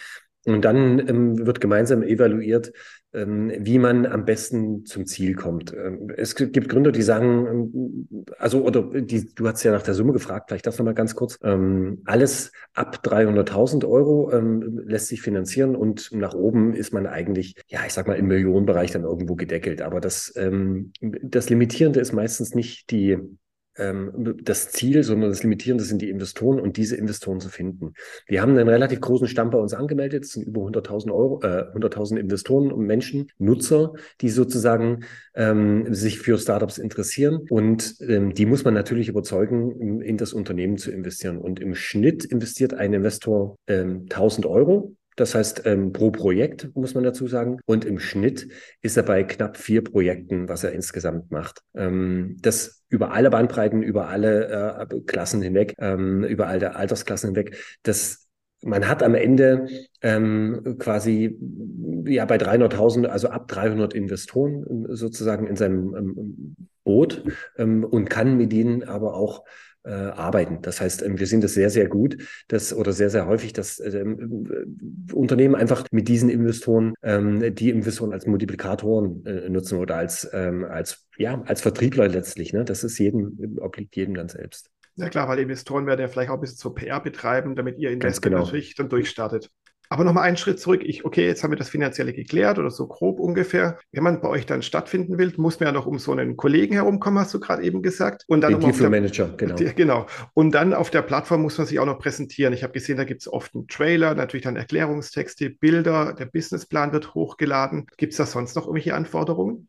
Und 0.46 0.66
dann 0.66 1.00
ähm, 1.08 1.46
wird 1.46 1.62
gemeinsam 1.62 2.04
evaluiert, 2.04 2.74
ähm, 3.14 3.52
wie 3.60 3.80
man 3.80 4.06
am 4.06 4.26
besten 4.26 4.86
zum 4.86 5.06
Ziel 5.06 5.36
kommt. 5.36 5.74
Ähm, 5.74 6.12
es 6.18 6.36
gibt 6.36 6.68
Gründer, 6.68 6.92
die 6.92 7.02
sagen, 7.02 7.48
ähm, 7.48 8.26
also, 8.40 8.64
oder 8.64 8.82
die, 9.02 9.34
du 9.34 9.48
hast 9.48 9.64
ja 9.64 9.72
nach 9.72 9.84
der 9.84 9.94
Summe 9.94 10.14
gefragt, 10.14 10.50
vielleicht 10.50 10.68
das 10.68 10.78
nochmal 10.78 10.96
ganz 10.96 11.16
kurz. 11.16 11.38
Ähm, 11.44 12.02
alles 12.06 12.52
ab 12.74 13.00
300.000 13.04 13.88
Euro 13.88 14.32
ähm, 14.32 14.82
lässt 14.86 15.08
sich 15.08 15.22
finanzieren 15.22 15.76
und 15.76 16.12
nach 16.12 16.34
oben 16.34 16.74
ist 16.74 16.92
man 16.92 17.08
eigentlich, 17.08 17.56
ja, 17.68 17.80
ich 17.86 17.94
sag 17.94 18.08
mal, 18.08 18.18
im 18.18 18.28
Millionenbereich 18.28 18.92
dann 18.92 19.04
irgendwo 19.04 19.36
gedeckelt. 19.36 19.82
Aber 19.82 20.02
das, 20.02 20.34
das 21.02 21.50
Limitierende 21.50 22.00
ist 22.00 22.14
meistens 22.14 22.56
nicht 22.56 22.92
die 22.92 23.18
das 23.76 24.70
Ziel, 24.70 25.04
sondern 25.04 25.32
das 25.32 25.44
Limitierende 25.44 25.84
sind 25.84 26.02
die 26.02 26.10
Investoren 26.10 26.60
und 26.60 26.78
diese 26.78 26.96
Investoren 26.96 27.40
zu 27.40 27.50
finden. 27.50 27.94
Wir 28.28 28.42
haben 28.42 28.58
einen 28.58 28.70
relativ 28.70 29.02
großen 29.02 29.28
Stamm 29.28 29.50
bei 29.50 29.58
uns 29.58 29.74
angemeldet. 29.74 30.26
Es 30.26 30.34
sind 30.34 30.44
über 30.44 30.62
100.000 30.62 31.12
Euro, 31.12 31.42
äh, 31.44 31.66
100.000 31.74 32.18
Investoren 32.18 32.72
und 32.72 32.86
Menschen, 32.86 33.32
Nutzer, 33.40 33.94
die 34.22 34.30
sozusagen 34.30 35.06
ähm, 35.34 35.94
sich 35.94 36.20
für 36.20 36.38
Startups 36.38 36.78
interessieren. 36.78 37.46
Und 37.50 37.96
ähm, 38.02 38.34
die 38.34 38.46
muss 38.46 38.64
man 38.64 38.74
natürlich 38.74 39.08
überzeugen, 39.08 40.02
in 40.02 40.18
das 40.18 40.34
Unternehmen 40.34 40.78
zu 40.78 40.92
investieren. 40.92 41.38
Und 41.38 41.60
im 41.60 41.74
Schnitt 41.74 42.26
investiert 42.26 42.74
ein 42.74 42.94
Investor 42.94 43.58
ähm, 43.68 44.06
1.000 44.06 44.46
Euro 44.48 44.96
das 45.16 45.36
heißt, 45.36 45.64
ähm, 45.66 45.94
pro 45.94 46.12
Projekt 46.12 46.76
muss 46.76 46.94
man 46.94 47.04
dazu 47.04 47.28
sagen. 47.28 47.60
Und 47.66 47.86
im 47.86 48.00
Schnitt 48.00 48.48
ist 48.82 48.98
er 48.98 49.04
bei 49.04 49.24
knapp 49.24 49.58
vier 49.58 49.84
Projekten, 49.84 50.50
was 50.50 50.64
er 50.64 50.72
insgesamt 50.72 51.32
macht. 51.32 51.62
Ähm, 51.76 52.38
das 52.42 52.84
über 52.90 53.12
alle 53.12 53.30
Bandbreiten, 53.30 53.82
über 53.84 54.08
alle 54.08 54.88
äh, 54.90 55.00
Klassen 55.06 55.42
hinweg, 55.42 55.76
ähm, 55.80 56.24
über 56.24 56.48
alle 56.48 56.76
Altersklassen 56.76 57.30
hinweg. 57.30 57.58
Das 57.84 58.24
man 58.66 58.88
hat 58.88 59.04
am 59.04 59.16
Ende 59.16 59.68
ähm, 60.02 60.78
quasi 60.80 61.38
ja 62.06 62.26
bei 62.26 62.38
300.000, 62.38 63.06
also 63.06 63.30
ab 63.30 63.48
300 63.48 63.94
Investoren 63.94 64.66
ähm, 64.70 64.96
sozusagen 64.96 65.48
in 65.48 65.56
seinem 65.56 65.96
ähm, 65.96 66.56
Boot 66.84 67.24
ähm, 67.58 67.84
und 67.84 68.10
kann 68.10 68.38
mit 68.38 68.54
ihnen 68.54 68.84
aber 68.84 69.16
auch 69.16 69.44
äh, 69.84 69.92
arbeiten. 69.92 70.62
Das 70.62 70.82
heißt, 70.82 71.04
ähm, 71.04 71.20
wir 71.20 71.28
sehen 71.28 71.42
das 71.42 71.54
sehr, 71.54 71.70
sehr 71.70 71.88
gut, 71.88 72.18
dass 72.48 72.74
oder 72.74 72.94
sehr, 72.94 73.10
sehr 73.10 73.28
häufig, 73.28 73.54
dass 73.54 73.80
ähm, 73.80 74.48
äh, 74.50 75.14
Unternehmen 75.14 75.56
einfach 75.56 75.86
mit 75.92 76.08
diesen 76.08 76.30
Investoren 76.30 76.94
ähm, 77.04 77.56
die 77.56 77.70
Investoren 77.70 78.14
als 78.14 78.26
Multiplikatoren 78.26 79.26
äh, 79.26 79.50
nutzen 79.50 79.78
oder 79.80 79.96
als, 79.96 80.30
ähm, 80.34 80.66
als, 80.66 81.06
ja, 81.18 81.42
als 81.46 81.62
Vertriebler 81.62 82.08
letztlich. 82.08 82.54
Ne? 82.54 82.66
Das 82.66 82.84
ist 82.84 82.98
jedem, 82.98 83.58
obliegt 83.60 83.96
jedem 83.96 84.16
dann 84.16 84.30
selbst. 84.30 84.70
Ja 84.96 85.10
klar, 85.10 85.28
weil 85.28 85.40
Investoren 85.40 85.88
werden 85.88 86.02
ja 86.02 86.08
vielleicht 86.08 86.30
auch 86.30 86.36
ein 86.36 86.42
bisschen 86.42 86.58
zur 86.58 86.76
PR 86.76 87.00
betreiben, 87.00 87.56
damit 87.56 87.80
ihr 87.80 87.90
Investment 87.90 88.36
genau. 88.36 88.46
natürlich 88.46 88.76
dann 88.76 88.90
durchstartet. 88.90 89.50
Aber 89.94 90.06
nochmal 90.06 90.24
einen 90.24 90.38
Schritt 90.38 90.60
zurück. 90.60 90.82
Ich, 90.84 91.06
okay, 91.06 91.28
jetzt 91.28 91.44
haben 91.44 91.52
wir 91.52 91.56
das 91.56 91.70
Finanzielle 91.70 92.14
geklärt 92.14 92.58
oder 92.58 92.72
so 92.72 92.88
grob 92.88 93.20
ungefähr. 93.20 93.78
Wenn 93.92 94.02
man 94.02 94.22
bei 94.22 94.28
euch 94.28 94.48
dann 94.48 94.64
stattfinden 94.64 95.20
will, 95.20 95.32
muss 95.38 95.60
man 95.60 95.68
ja 95.68 95.72
noch 95.72 95.86
um 95.86 96.00
so 96.00 96.12
einen 96.12 96.36
Kollegen 96.36 96.74
herumkommen, 96.74 97.20
hast 97.20 97.32
du 97.36 97.40
gerade 97.40 97.62
eben 97.62 97.84
gesagt. 97.84 98.24
Und 98.26 98.42
dann 98.42 98.56
um 98.56 98.90
Manager, 98.90 99.30
genau. 99.38 99.54
Die, 99.54 99.66
genau. 99.76 100.08
Und 100.34 100.56
dann 100.56 100.74
auf 100.74 100.90
der 100.90 101.04
Plattform 101.04 101.44
muss 101.44 101.60
man 101.60 101.68
sich 101.68 101.78
auch 101.80 101.86
noch 101.86 102.00
präsentieren. 102.00 102.54
Ich 102.54 102.64
habe 102.64 102.74
gesehen, 102.74 102.98
da 102.98 103.04
gibt 103.04 103.22
es 103.22 103.32
oft 103.32 103.54
einen 103.54 103.68
Trailer, 103.68 104.16
natürlich 104.16 104.46
dann 104.46 104.56
Erklärungstexte, 104.56 105.52
Bilder, 105.52 106.14
der 106.14 106.26
Businessplan 106.26 106.92
wird 106.92 107.14
hochgeladen. 107.14 107.86
Gibt 107.96 108.14
es 108.14 108.18
da 108.18 108.26
sonst 108.26 108.56
noch 108.56 108.64
irgendwelche 108.64 108.96
Anforderungen? 108.96 109.68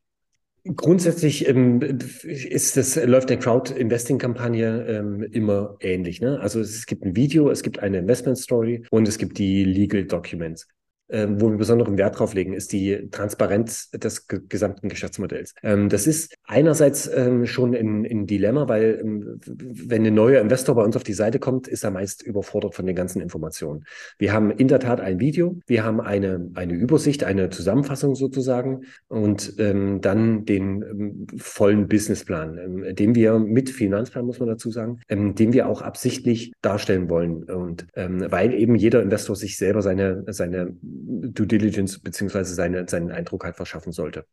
Grundsätzlich 0.67 1.47
ähm, 1.47 1.83
ist 2.23 2.79
das, 2.79 2.97
läuft 2.97 3.29
der 3.29 3.39
Crowd-Investing-Kampagne 3.39 4.87
ähm, 4.89 5.23
immer 5.23 5.77
ähnlich. 5.81 6.23
Ne? 6.23 6.41
Also 6.41 6.61
es 6.61 6.87
gibt 6.87 7.05
ein 7.05 7.15
Video, 7.15 7.51
es 7.51 7.63
gibt 7.63 7.81
eine 7.81 7.99
Investment-Story 7.99 8.85
und 8.91 9.07
es 9.07 9.19
gibt 9.19 9.37
die 9.37 9.65
Legal 9.65 10.05
Documents. 10.05 10.67
Ähm, 11.11 11.39
wo 11.39 11.51
wir 11.51 11.59
besonderen 11.59 11.99
Wert 11.99 12.19
drauf 12.19 12.33
legen, 12.33 12.55
ist 12.55 12.73
die 12.73 13.11
Transparenz 13.11 13.91
des 13.91 14.27
gesamten 14.27 14.89
Geschäftsmodells. 14.89 15.55
Ähm, 15.63 15.91
das 15.91 16.07
ist 16.07 16.35
einerseits 16.45 17.11
ähm, 17.15 17.45
schon 17.45 17.75
ein, 17.75 18.07
ein 18.07 18.27
Dilemma, 18.27 18.69
weil 18.69 19.03
wenn 19.05 20.07
ein 20.07 20.15
neuer 20.15 20.41
Investor 20.41 20.75
bei 20.75 20.83
uns 20.83 20.97
auf 20.97 21.03
die 21.03 21.13
Seite 21.13 21.39
kommt, 21.39 21.69
ist 21.69 21.85
er 21.85 21.91
meist 21.91 22.23
überfordert 22.23 22.75
von 22.75 22.87
den 22.87 22.97
ganzen 22.97 23.21
Informationen. 23.21 23.85
Wir 24.19 24.33
haben 24.33 24.51
in 24.51 24.67
der 24.67 24.81
Tat 24.81 24.99
ein 25.01 25.21
Video, 25.21 25.59
wir 25.67 25.85
haben 25.85 26.01
eine, 26.01 26.51
eine 26.55 26.73
Übersicht, 26.73 27.23
eine 27.23 27.51
Zusammenfassung 27.51 28.15
sozusagen 28.15 28.85
und 29.09 29.57
ähm, 29.59 30.01
dann 30.01 30.47
den 30.47 30.83
ähm, 30.83 31.27
vollen 31.37 31.87
Businessplan, 31.87 32.57
ähm, 32.57 32.95
den 32.95 33.15
wir 33.15 33.39
mit 33.39 33.69
Finanzplan, 33.69 34.25
muss 34.25 34.39
man 34.39 34.49
dazu 34.49 34.71
sagen, 34.71 35.01
den 35.11 35.53
wir 35.53 35.69
auch 35.69 35.83
absichtlich 35.83 36.53
darstellen 36.63 37.11
wollen. 37.11 37.45
Und 37.45 37.87
weil 37.95 38.55
eben 38.55 38.75
jeder 38.75 39.03
Investor 39.03 39.37
sich 39.37 39.57
selber 39.57 39.83
seine, 39.83 40.25
seine 40.29 40.75
Due 40.95 41.47
Diligence 41.47 41.99
beziehungsweise 41.99 42.55
seine, 42.55 42.89
seinen 42.89 43.11
Eindruck 43.11 43.45
halt 43.45 43.57
verschaffen 43.57 43.93
sollte. 43.93 44.27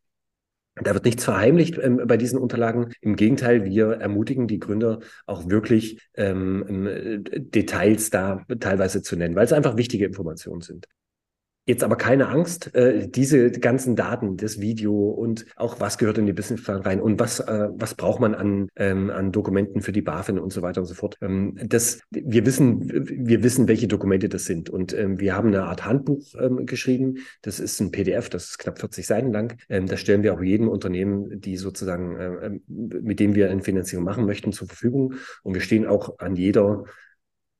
Da 0.74 0.94
wird 0.94 1.04
nichts 1.04 1.24
verheimlicht 1.24 1.78
ähm, 1.78 2.00
bei 2.06 2.16
diesen 2.16 2.38
Unterlagen. 2.38 2.92
Im 3.02 3.16
Gegenteil, 3.16 3.64
wir 3.64 3.92
ermutigen 3.92 4.46
die 4.48 4.58
Gründer 4.58 5.00
auch 5.26 5.50
wirklich 5.50 6.00
ähm, 6.14 6.64
ähm 6.68 7.24
Details 7.24 8.08
da 8.08 8.44
teilweise 8.58 9.02
zu 9.02 9.16
nennen, 9.16 9.34
weil 9.34 9.44
es 9.44 9.52
einfach 9.52 9.76
wichtige 9.76 10.06
Informationen 10.06 10.62
sind. 10.62 10.86
Jetzt 11.64 11.84
aber 11.84 11.94
keine 11.94 12.28
Angst, 12.28 12.74
äh, 12.74 13.06
diese 13.08 13.52
ganzen 13.52 13.94
Daten, 13.94 14.36
das 14.36 14.60
Video 14.60 15.10
und 15.10 15.46
auch 15.54 15.78
was 15.78 15.96
gehört 15.96 16.18
in 16.18 16.26
die 16.26 16.32
Businessplan 16.32 16.82
rein 16.82 17.00
und 17.00 17.20
was, 17.20 17.38
äh, 17.38 17.68
was 17.76 17.94
braucht 17.94 18.20
man 18.20 18.34
an, 18.34 18.68
ähm, 18.74 19.10
an 19.10 19.30
Dokumenten 19.30 19.80
für 19.80 19.92
die 19.92 20.02
BaFin 20.02 20.40
und 20.40 20.52
so 20.52 20.62
weiter 20.62 20.80
und 20.80 20.88
so 20.88 20.94
fort. 20.94 21.18
Ähm, 21.20 21.56
das, 21.62 22.00
wir 22.10 22.44
wissen, 22.46 22.90
wir 22.90 23.44
wissen, 23.44 23.68
welche 23.68 23.86
Dokumente 23.86 24.28
das 24.28 24.44
sind 24.44 24.70
und 24.70 24.92
ähm, 24.92 25.20
wir 25.20 25.36
haben 25.36 25.48
eine 25.48 25.62
Art 25.62 25.84
Handbuch 25.84 26.34
ähm, 26.40 26.66
geschrieben. 26.66 27.18
Das 27.42 27.60
ist 27.60 27.78
ein 27.78 27.92
PDF, 27.92 28.28
das 28.28 28.46
ist 28.46 28.58
knapp 28.58 28.80
40 28.80 29.06
Seiten 29.06 29.32
lang. 29.32 29.56
Ähm, 29.68 29.86
das 29.86 30.00
stellen 30.00 30.24
wir 30.24 30.34
auch 30.34 30.42
jedem 30.42 30.68
Unternehmen, 30.68 31.40
die 31.40 31.56
sozusagen, 31.56 32.16
äh, 32.16 32.50
mit 32.66 33.20
dem 33.20 33.36
wir 33.36 33.50
eine 33.52 33.62
Finanzierung 33.62 34.04
machen 34.04 34.26
möchten, 34.26 34.50
zur 34.50 34.66
Verfügung. 34.66 35.14
Und 35.44 35.54
wir 35.54 35.60
stehen 35.60 35.86
auch 35.86 36.18
an 36.18 36.34
jeder 36.34 36.86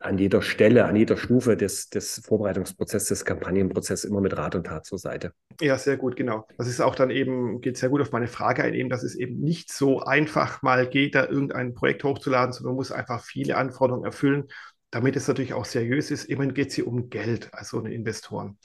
an 0.04 0.18
jeder 0.18 0.42
Stelle, 0.42 0.84
an 0.84 0.96
jeder 0.96 1.16
Stufe 1.16 1.56
des, 1.56 1.88
des 1.88 2.22
Vorbereitungsprozesses, 2.24 3.08
des 3.08 3.24
Kampagnenprozesses 3.24 4.04
immer 4.04 4.20
mit 4.20 4.36
Rat 4.36 4.54
und 4.54 4.66
Tat 4.66 4.84
zur 4.84 4.98
Seite. 4.98 5.32
Ja, 5.60 5.78
sehr 5.78 5.96
gut, 5.96 6.16
genau. 6.16 6.46
Das 6.58 6.68
ist 6.68 6.80
auch 6.80 6.94
dann 6.94 7.10
eben, 7.10 7.60
geht 7.60 7.76
sehr 7.76 7.88
gut 7.88 8.00
auf 8.00 8.12
meine 8.12 8.28
Frage 8.28 8.62
ein, 8.62 8.74
eben, 8.74 8.90
dass 8.90 9.02
es 9.02 9.14
eben 9.14 9.40
nicht 9.40 9.72
so 9.72 10.00
einfach 10.00 10.62
mal 10.62 10.86
geht, 10.86 11.14
da 11.14 11.26
irgendein 11.26 11.74
Projekt 11.74 12.04
hochzuladen, 12.04 12.52
sondern 12.52 12.72
man 12.72 12.76
muss 12.76 12.92
einfach 12.92 13.22
viele 13.24 13.56
Anforderungen 13.56 14.04
erfüllen, 14.04 14.48
damit 14.90 15.16
es 15.16 15.28
natürlich 15.28 15.54
auch 15.54 15.64
seriös 15.64 16.10
ist. 16.10 16.24
Immerhin 16.24 16.54
geht 16.54 16.68
es 16.68 16.74
hier 16.74 16.86
um 16.86 17.08
Geld, 17.08 17.48
also 17.52 17.78
um 17.78 17.86
Investoren. 17.86 18.58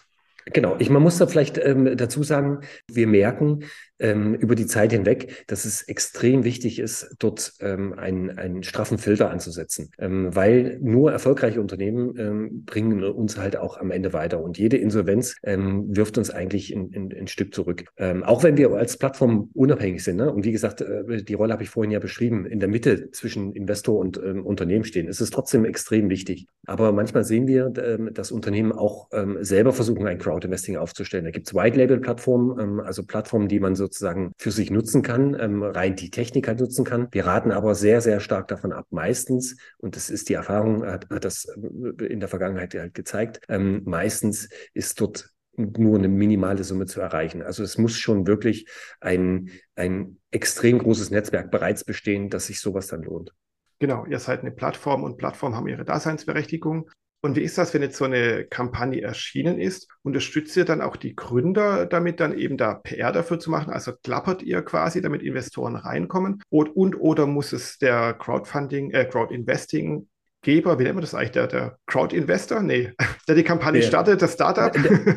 Genau, 0.54 0.78
ich, 0.80 0.90
man 0.90 1.02
muss 1.02 1.18
da 1.18 1.28
vielleicht 1.28 1.58
ähm, 1.58 1.98
dazu 1.98 2.24
sagen, 2.24 2.62
wir 2.90 3.08
merken 3.08 3.66
ähm, 4.00 4.34
über 4.36 4.56
die 4.56 4.66
Zeit 4.66 4.92
hinweg, 4.92 5.46
dass 5.48 5.66
es 5.66 5.82
extrem 5.84 6.44
wichtig 6.44 6.80
ist, 6.80 7.16
dort 7.20 7.54
ähm, 7.60 7.94
einen, 7.94 8.38
einen 8.38 8.64
straffen 8.64 8.98
Filter 8.98 9.30
anzusetzen, 9.30 9.92
ähm, 10.00 10.36
weil 10.36 10.80
nur 10.82 11.12
erfolgreiche 11.12 11.60
Unternehmen 11.60 12.16
ähm, 12.18 12.64
bringen 12.66 13.04
uns 13.04 13.38
halt 13.38 13.58
auch 13.58 13.78
am 13.78 13.92
Ende 13.92 14.14
weiter 14.14 14.42
und 14.42 14.58
jede 14.58 14.78
Insolvenz 14.78 15.36
ähm, 15.44 15.86
wirft 15.96 16.18
uns 16.18 16.30
eigentlich 16.30 16.74
ein, 16.74 16.92
ein, 16.96 17.14
ein 17.14 17.28
Stück 17.28 17.54
zurück. 17.54 17.86
Ähm, 17.98 18.24
auch 18.24 18.44
wenn 18.44 18.58
wir 18.58 18.72
als 18.72 18.98
Plattform 18.98 19.50
unabhängig 19.54 20.04
sind 20.04 20.18
ne? 20.18 20.32
und 20.32 20.46
wie 20.46 20.52
gesagt, 20.52 20.82
äh, 20.82 21.24
die 21.24 21.34
Rolle 21.34 21.54
habe 21.54 21.64
ich 21.64 21.70
vorhin 21.70 21.92
ja 21.92 22.00
beschrieben, 22.00 22.46
in 22.46 22.60
der 22.60 22.70
Mitte 22.70 23.12
zwischen 23.12 23.54
Investor 23.54 24.00
und 24.00 24.18
ähm, 24.24 24.46
Unternehmen 24.46 24.86
stehen, 24.86 25.08
ist 25.08 25.22
es 25.22 25.30
trotzdem 25.30 25.66
extrem 25.66 26.10
wichtig. 26.10 26.48
Aber 26.66 26.92
manchmal 26.92 27.24
sehen 27.24 27.48
wir, 27.48 27.74
ähm, 27.84 28.14
dass 28.14 28.32
Unternehmen 28.32 28.72
auch 28.72 29.08
ähm, 29.12 29.38
selber 29.42 29.74
versuchen, 29.74 30.08
ein 30.08 30.18
Crowd 30.18 30.38
Crowd-Investing 30.38 30.78
aufzustellen. 30.78 31.26
Da 31.26 31.32
gibt 31.32 31.48
es 31.48 31.54
White-Label-Plattformen, 31.54 32.60
ähm, 32.60 32.80
also 32.80 33.04
Plattformen, 33.04 33.48
die 33.48 33.60
man 33.60 33.76
sozusagen 33.88 34.34
für 34.38 34.52
sich 34.52 34.70
nutzen 34.70 35.02
kann, 35.02 35.36
ähm, 35.40 35.64
rein 35.64 35.96
die 35.96 36.12
Technik 36.12 36.48
halt 36.48 36.60
nutzen 36.60 36.84
kann. 36.84 37.08
Wir 37.12 37.26
raten 37.26 37.52
aber 37.52 37.74
sehr, 37.74 38.02
sehr 38.02 38.20
stark 38.20 38.48
davon 38.50 38.74
ab, 38.74 38.88
meistens, 38.90 39.58
und 39.78 39.96
das 39.96 40.10
ist 40.10 40.30
die 40.30 40.34
Erfahrung, 40.34 40.86
hat, 40.86 41.10
hat 41.10 41.24
das 41.24 41.46
äh, 41.46 42.06
in 42.06 42.20
der 42.20 42.30
Vergangenheit 42.30 42.74
halt 42.74 42.94
gezeigt, 42.94 43.42
ähm, 43.48 43.82
meistens 43.86 44.50
ist 44.74 45.00
dort 45.00 45.30
nur 45.56 45.98
eine 45.98 46.10
minimale 46.10 46.64
Summe 46.64 46.86
zu 46.86 47.02
erreichen. 47.02 47.42
Also 47.42 47.64
es 47.64 47.78
muss 47.78 47.98
schon 47.98 48.28
wirklich 48.28 48.68
ein, 49.00 49.50
ein 49.76 50.18
extrem 50.30 50.78
großes 50.78 51.10
Netzwerk 51.10 51.50
bereits 51.50 51.84
bestehen, 51.84 52.30
dass 52.30 52.48
sich 52.48 52.60
sowas 52.60 52.88
dann 52.88 53.02
lohnt. 53.02 53.34
Genau, 53.80 54.06
ihr 54.06 54.20
seid 54.20 54.42
eine 54.42 54.52
Plattform 54.52 55.04
und 55.04 55.18
Plattformen 55.18 55.56
haben 55.56 55.68
ihre 55.68 55.86
Daseinsberechtigung. 55.86 56.90
Und 57.22 57.36
wie 57.36 57.42
ist 57.42 57.58
das, 57.58 57.74
wenn 57.74 57.82
jetzt 57.82 57.98
so 57.98 58.06
eine 58.06 58.46
Kampagne 58.46 59.02
erschienen 59.02 59.60
ist? 59.60 59.88
Unterstützt 60.04 60.56
ihr 60.56 60.66
dann 60.66 60.82
auch 60.82 60.96
die 60.96 61.16
Gründer 61.16 61.86
damit, 61.86 62.20
dann 62.20 62.38
eben 62.38 62.58
da 62.58 62.76
PR 62.76 63.12
dafür 63.12 63.40
zu 63.40 63.50
machen? 63.50 63.74
Also 63.74 63.94
klappert 64.04 64.44
ihr 64.44 64.62
quasi, 64.62 65.02
damit 65.02 65.24
Investoren 65.24 65.76
reinkommen? 65.76 66.42
Und, 66.50 66.76
und 66.76 67.00
oder 67.00 67.26
muss 67.26 67.54
es 67.54 67.80
der 67.80 68.14
Crowdfunding, 68.14 68.92
äh, 68.92 69.06
Crowdinvesting 69.06 70.08
Geber, 70.44 70.78
wie 70.78 70.84
nennt 70.84 70.96
man 70.96 71.02
das 71.02 71.16
eigentlich, 71.16 71.32
der, 71.32 71.48
der 71.48 71.78
Crowd-Investor? 71.88 72.62
Nee, 72.62 72.92
der 73.28 73.36
die 73.36 73.44
Kampagne 73.44 73.82
ja. 73.82 73.88
startet, 73.88 74.22
das 74.22 74.34
Startup? 74.34 74.72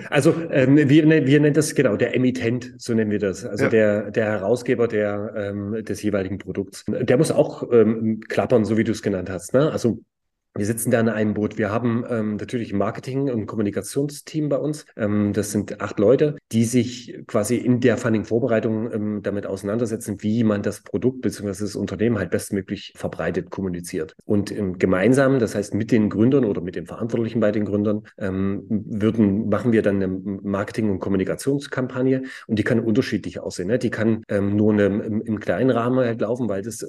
Also 0.08 0.34
ähm, 0.50 0.76
wir, 0.76 1.06
wir 1.06 1.40
nennen 1.40 1.54
das 1.54 1.74
genau 1.74 1.96
der 1.96 2.16
Emittent, 2.16 2.74
so 2.78 2.94
nennen 2.94 3.10
wir 3.10 3.18
das. 3.18 3.44
Also 3.44 3.64
ja. 3.64 3.70
der, 3.70 4.10
der 4.10 4.24
Herausgeber 4.24 4.88
der, 4.88 5.32
ähm, 5.36 5.84
des 5.84 6.02
jeweiligen 6.02 6.38
Produkts. 6.38 6.84
Der 6.88 7.16
muss 7.16 7.30
auch 7.30 7.70
ähm, 7.70 8.20
klappern, 8.28 8.64
so 8.64 8.76
wie 8.76 8.84
du 8.84 8.92
es 8.92 9.02
genannt 9.02 9.30
hast. 9.30 9.52
Ne? 9.54 9.70
Also 9.70 10.00
wir 10.56 10.66
sitzen 10.66 10.90
da 10.90 11.00
in 11.00 11.08
einem 11.08 11.34
Boot. 11.34 11.58
Wir 11.58 11.70
haben 11.70 12.04
ähm, 12.08 12.36
natürlich 12.36 12.72
ein 12.72 12.78
Marketing- 12.78 13.30
und 13.30 13.46
Kommunikationsteam 13.46 14.48
bei 14.48 14.56
uns. 14.56 14.84
Ähm, 14.96 15.32
das 15.32 15.52
sind 15.52 15.80
acht 15.80 15.98
Leute, 15.98 16.36
die 16.50 16.64
sich 16.64 17.22
quasi 17.26 17.56
in 17.56 17.80
der 17.80 17.96
Funding-Vorbereitung 17.96 18.92
ähm, 18.92 19.22
damit 19.22 19.46
auseinandersetzen, 19.46 20.22
wie 20.22 20.42
man 20.42 20.62
das 20.62 20.82
Produkt 20.82 21.20
bzw. 21.22 21.48
das 21.60 21.76
Unternehmen 21.76 22.18
halt 22.18 22.30
bestmöglich 22.30 22.92
verbreitet 22.96 23.50
kommuniziert. 23.50 24.16
Und 24.24 24.52
gemeinsam, 24.78 25.38
das 25.38 25.54
heißt 25.54 25.74
mit 25.74 25.92
den 25.92 26.10
Gründern 26.10 26.44
oder 26.44 26.60
mit 26.60 26.74
den 26.74 26.86
Verantwortlichen 26.86 27.40
bei 27.40 27.52
den 27.52 27.64
Gründern, 27.64 28.02
ähm, 28.18 28.64
würden, 28.68 29.48
machen 29.48 29.72
wir 29.72 29.82
dann 29.82 30.02
eine 30.02 30.08
Marketing- 30.08 30.90
und 30.90 30.98
Kommunikationskampagne 30.98 32.22
und 32.48 32.58
die 32.58 32.64
kann 32.64 32.80
unterschiedlich 32.80 33.38
aussehen. 33.38 33.68
Ne? 33.68 33.78
Die 33.78 33.90
kann 33.90 34.24
ähm, 34.28 34.56
nur 34.56 34.72
eine, 34.72 34.86
im, 34.86 35.22
im, 35.22 35.38
kleinen 35.38 35.70
Rahmen 35.70 36.04
halt 36.04 36.20
laufen, 36.20 36.48
weil 36.48 36.62
das 36.62 36.82
äh, 36.82 36.88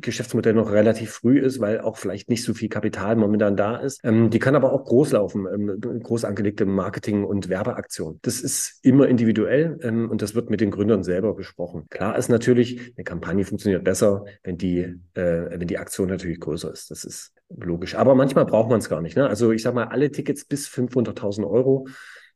Geschäftsmodell 0.00 0.54
noch 0.54 0.72
relativ 0.72 1.10
früh 1.10 1.38
ist, 1.38 1.60
weil 1.60 1.80
auch 1.80 1.96
vielleicht 1.96 2.28
nicht 2.28 2.42
so 2.42 2.52
viel 2.52 2.68
Kapital 2.80 3.16
momentan 3.16 3.56
da 3.56 3.76
ist. 3.76 4.00
Ähm, 4.04 4.30
die 4.30 4.38
kann 4.38 4.56
aber 4.56 4.72
auch 4.72 4.84
groß 4.84 5.12
laufen, 5.12 5.46
ähm, 5.46 6.00
groß 6.02 6.24
angelegte 6.24 6.64
Marketing- 6.64 7.24
und 7.24 7.50
Werbeaktion. 7.50 8.18
Das 8.22 8.40
ist 8.40 8.78
immer 8.82 9.06
individuell 9.06 9.78
ähm, 9.82 10.08
und 10.10 10.22
das 10.22 10.34
wird 10.34 10.48
mit 10.48 10.62
den 10.62 10.70
Gründern 10.70 11.04
selber 11.04 11.34
besprochen. 11.34 11.86
Klar 11.90 12.16
ist 12.16 12.30
natürlich, 12.30 12.94
eine 12.96 13.04
Kampagne 13.04 13.44
funktioniert 13.44 13.84
besser, 13.84 14.24
wenn 14.42 14.56
die, 14.56 14.78
äh, 15.12 15.58
wenn 15.58 15.66
die 15.66 15.76
Aktion 15.76 16.08
natürlich 16.08 16.40
größer 16.40 16.72
ist. 16.72 16.90
Das 16.90 17.04
ist 17.04 17.34
logisch. 17.54 17.96
Aber 17.96 18.14
manchmal 18.14 18.46
braucht 18.46 18.70
man 18.70 18.78
es 18.78 18.88
gar 18.88 19.02
nicht. 19.02 19.14
Ne? 19.14 19.28
Also 19.28 19.52
ich 19.52 19.62
sage 19.62 19.74
mal, 19.74 19.88
alle 19.88 20.10
Tickets 20.10 20.46
bis 20.46 20.66
500.000 20.66 21.46
Euro 21.46 21.86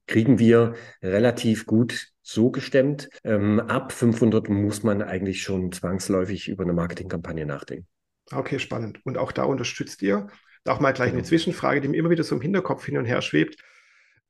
kriegen 0.06 0.38
wir 0.38 0.74
relativ 1.02 1.64
gut 1.64 2.08
so 2.20 2.50
gestemmt. 2.50 3.08
Ähm, 3.24 3.60
ab 3.60 3.92
500 3.92 4.50
muss 4.50 4.82
man 4.82 5.00
eigentlich 5.00 5.42
schon 5.42 5.72
zwangsläufig 5.72 6.48
über 6.48 6.64
eine 6.64 6.74
Marketingkampagne 6.74 7.46
nachdenken. 7.46 7.86
Okay, 8.32 8.58
spannend. 8.58 9.00
Und 9.04 9.18
auch 9.18 9.32
da 9.32 9.44
unterstützt 9.44 10.02
ihr 10.02 10.28
Auch 10.66 10.80
mal 10.80 10.92
gleich 10.92 11.08
eine 11.08 11.18
genau. 11.18 11.28
Zwischenfrage, 11.28 11.80
die 11.80 11.88
mir 11.88 11.98
immer 11.98 12.10
wieder 12.10 12.24
so 12.24 12.34
im 12.34 12.40
Hinterkopf 12.40 12.86
hin 12.86 12.96
und 12.96 13.04
her 13.04 13.20
schwebt. 13.20 13.62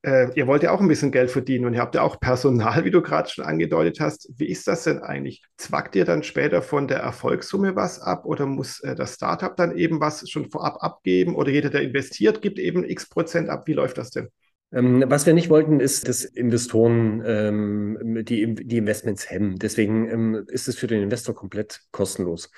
Äh, 0.02 0.32
ihr 0.34 0.46
wollt 0.46 0.62
ja 0.62 0.70
auch 0.70 0.80
ein 0.80 0.88
bisschen 0.88 1.12
Geld 1.12 1.30
verdienen 1.30 1.64
und 1.64 1.74
ihr 1.74 1.80
habt 1.80 1.94
ja 1.94 2.02
auch 2.02 2.20
Personal, 2.20 2.84
wie 2.84 2.90
du 2.90 3.00
gerade 3.00 3.28
schon 3.28 3.44
angedeutet 3.44 4.00
hast. 4.00 4.28
Wie 4.36 4.48
ist 4.48 4.66
das 4.66 4.84
denn 4.84 4.98
eigentlich? 4.98 5.42
Zwackt 5.56 5.96
ihr 5.96 6.04
dann 6.04 6.22
später 6.22 6.60
von 6.60 6.88
der 6.88 6.98
Erfolgssumme 6.98 7.74
was 7.74 8.00
ab 8.00 8.26
oder 8.26 8.46
muss 8.46 8.80
äh, 8.80 8.94
das 8.94 9.14
Startup 9.14 9.56
dann 9.56 9.76
eben 9.76 10.00
was 10.00 10.28
schon 10.28 10.50
vorab 10.50 10.82
abgeben 10.82 11.34
oder 11.34 11.50
jeder, 11.50 11.70
der 11.70 11.82
investiert, 11.82 12.42
gibt 12.42 12.58
eben 12.58 12.84
x 12.84 13.08
Prozent 13.08 13.48
ab? 13.48 13.66
Wie 13.66 13.72
läuft 13.72 13.96
das 13.96 14.10
denn? 14.10 14.28
Ähm, 14.74 15.04
was 15.06 15.24
wir 15.24 15.34
nicht 15.34 15.50
wollten, 15.50 15.78
ist, 15.78 16.08
dass 16.08 16.24
Investoren 16.24 17.22
ähm, 17.24 18.24
die, 18.24 18.54
die 18.54 18.78
Investments 18.78 19.30
hemmen. 19.30 19.56
Deswegen 19.56 20.10
ähm, 20.10 20.44
ist 20.48 20.66
es 20.66 20.76
für 20.76 20.88
den 20.88 21.02
Investor 21.02 21.34
komplett 21.34 21.82
kostenlos. 21.92 22.50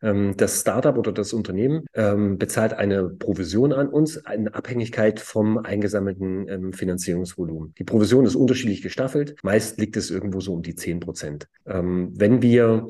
Ähm, 0.00 0.34
das 0.36 0.60
Startup 0.60 0.96
oder 0.96 1.10
das 1.10 1.32
Unternehmen 1.32 1.84
ähm, 1.94 2.38
bezahlt 2.38 2.74
eine 2.74 3.08
Provision 3.08 3.72
an 3.72 3.88
uns 3.88 4.16
in 4.32 4.48
Abhängigkeit 4.48 5.18
vom 5.18 5.58
eingesammelten 5.58 6.48
ähm, 6.48 6.72
Finanzierungsvolumen. 6.72 7.74
Die 7.78 7.84
Provision 7.84 8.24
ist 8.24 8.36
unterschiedlich 8.36 8.82
gestaffelt. 8.82 9.34
Meist 9.42 9.78
liegt 9.80 9.96
es 9.96 10.10
irgendwo 10.10 10.40
so 10.40 10.54
um 10.54 10.62
die 10.62 10.76
10 10.76 11.00
Prozent. 11.00 11.48
wenn 11.64 12.42
wir, 12.42 12.88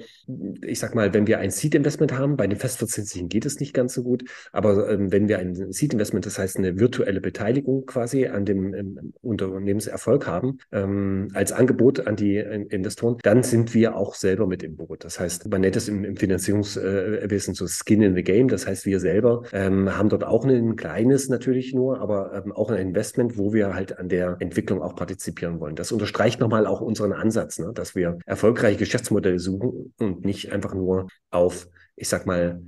ich 0.62 0.78
sag 0.78 0.94
mal, 0.94 1.14
wenn 1.14 1.26
wir 1.26 1.38
ein 1.38 1.50
Seed-Investment 1.50 2.12
haben, 2.18 2.36
bei 2.36 2.46
den 2.46 2.58
festverzinslichen 2.58 3.28
geht 3.28 3.46
es 3.46 3.60
nicht 3.60 3.72
ganz 3.72 3.94
so 3.94 4.02
gut, 4.02 4.24
aber 4.52 4.98
wenn 5.10 5.28
wir 5.28 5.38
ein 5.38 5.72
Seed-Investment, 5.72 6.26
das 6.26 6.38
heißt 6.38 6.58
eine 6.58 6.78
virtuelle 6.78 7.20
Beteiligung 7.20 7.86
quasi 7.86 8.26
an 8.26 8.44
dem 8.44 8.73
im 8.74 9.12
Unternehmenserfolg 9.22 10.26
haben, 10.26 10.58
ähm, 10.72 11.28
als 11.34 11.52
Angebot 11.52 12.06
an 12.06 12.16
die 12.16 12.36
Investoren, 12.36 13.18
dann 13.22 13.42
sind 13.42 13.74
wir 13.74 13.96
auch 13.96 14.14
selber 14.14 14.46
mit 14.46 14.62
im 14.62 14.76
Boot. 14.76 15.04
Das 15.04 15.20
heißt, 15.20 15.48
man 15.48 15.60
nennt 15.60 15.76
es 15.76 15.88
im, 15.88 16.04
im 16.04 16.16
Finanzierungswesen 16.16 17.54
so 17.54 17.66
Skin 17.66 18.02
in 18.02 18.14
the 18.14 18.22
Game. 18.22 18.48
Das 18.48 18.66
heißt, 18.66 18.86
wir 18.86 19.00
selber 19.00 19.42
ähm, 19.52 19.96
haben 19.96 20.08
dort 20.08 20.24
auch 20.24 20.44
ein 20.44 20.76
kleines 20.76 21.28
natürlich 21.28 21.74
nur, 21.74 22.00
aber 22.00 22.42
ähm, 22.44 22.52
auch 22.52 22.70
ein 22.70 22.78
Investment, 22.78 23.38
wo 23.38 23.52
wir 23.52 23.74
halt 23.74 23.98
an 23.98 24.08
der 24.08 24.36
Entwicklung 24.40 24.82
auch 24.82 24.96
partizipieren 24.96 25.60
wollen. 25.60 25.76
Das 25.76 25.92
unterstreicht 25.92 26.40
nochmal 26.40 26.66
auch 26.66 26.80
unseren 26.80 27.12
Ansatz, 27.12 27.58
ne? 27.58 27.72
dass 27.74 27.94
wir 27.94 28.18
erfolgreiche 28.26 28.78
Geschäftsmodelle 28.78 29.38
suchen 29.38 29.92
und 29.98 30.24
nicht 30.24 30.52
einfach 30.52 30.74
nur 30.74 31.08
auf, 31.30 31.68
ich 31.96 32.08
sag 32.08 32.26
mal, 32.26 32.60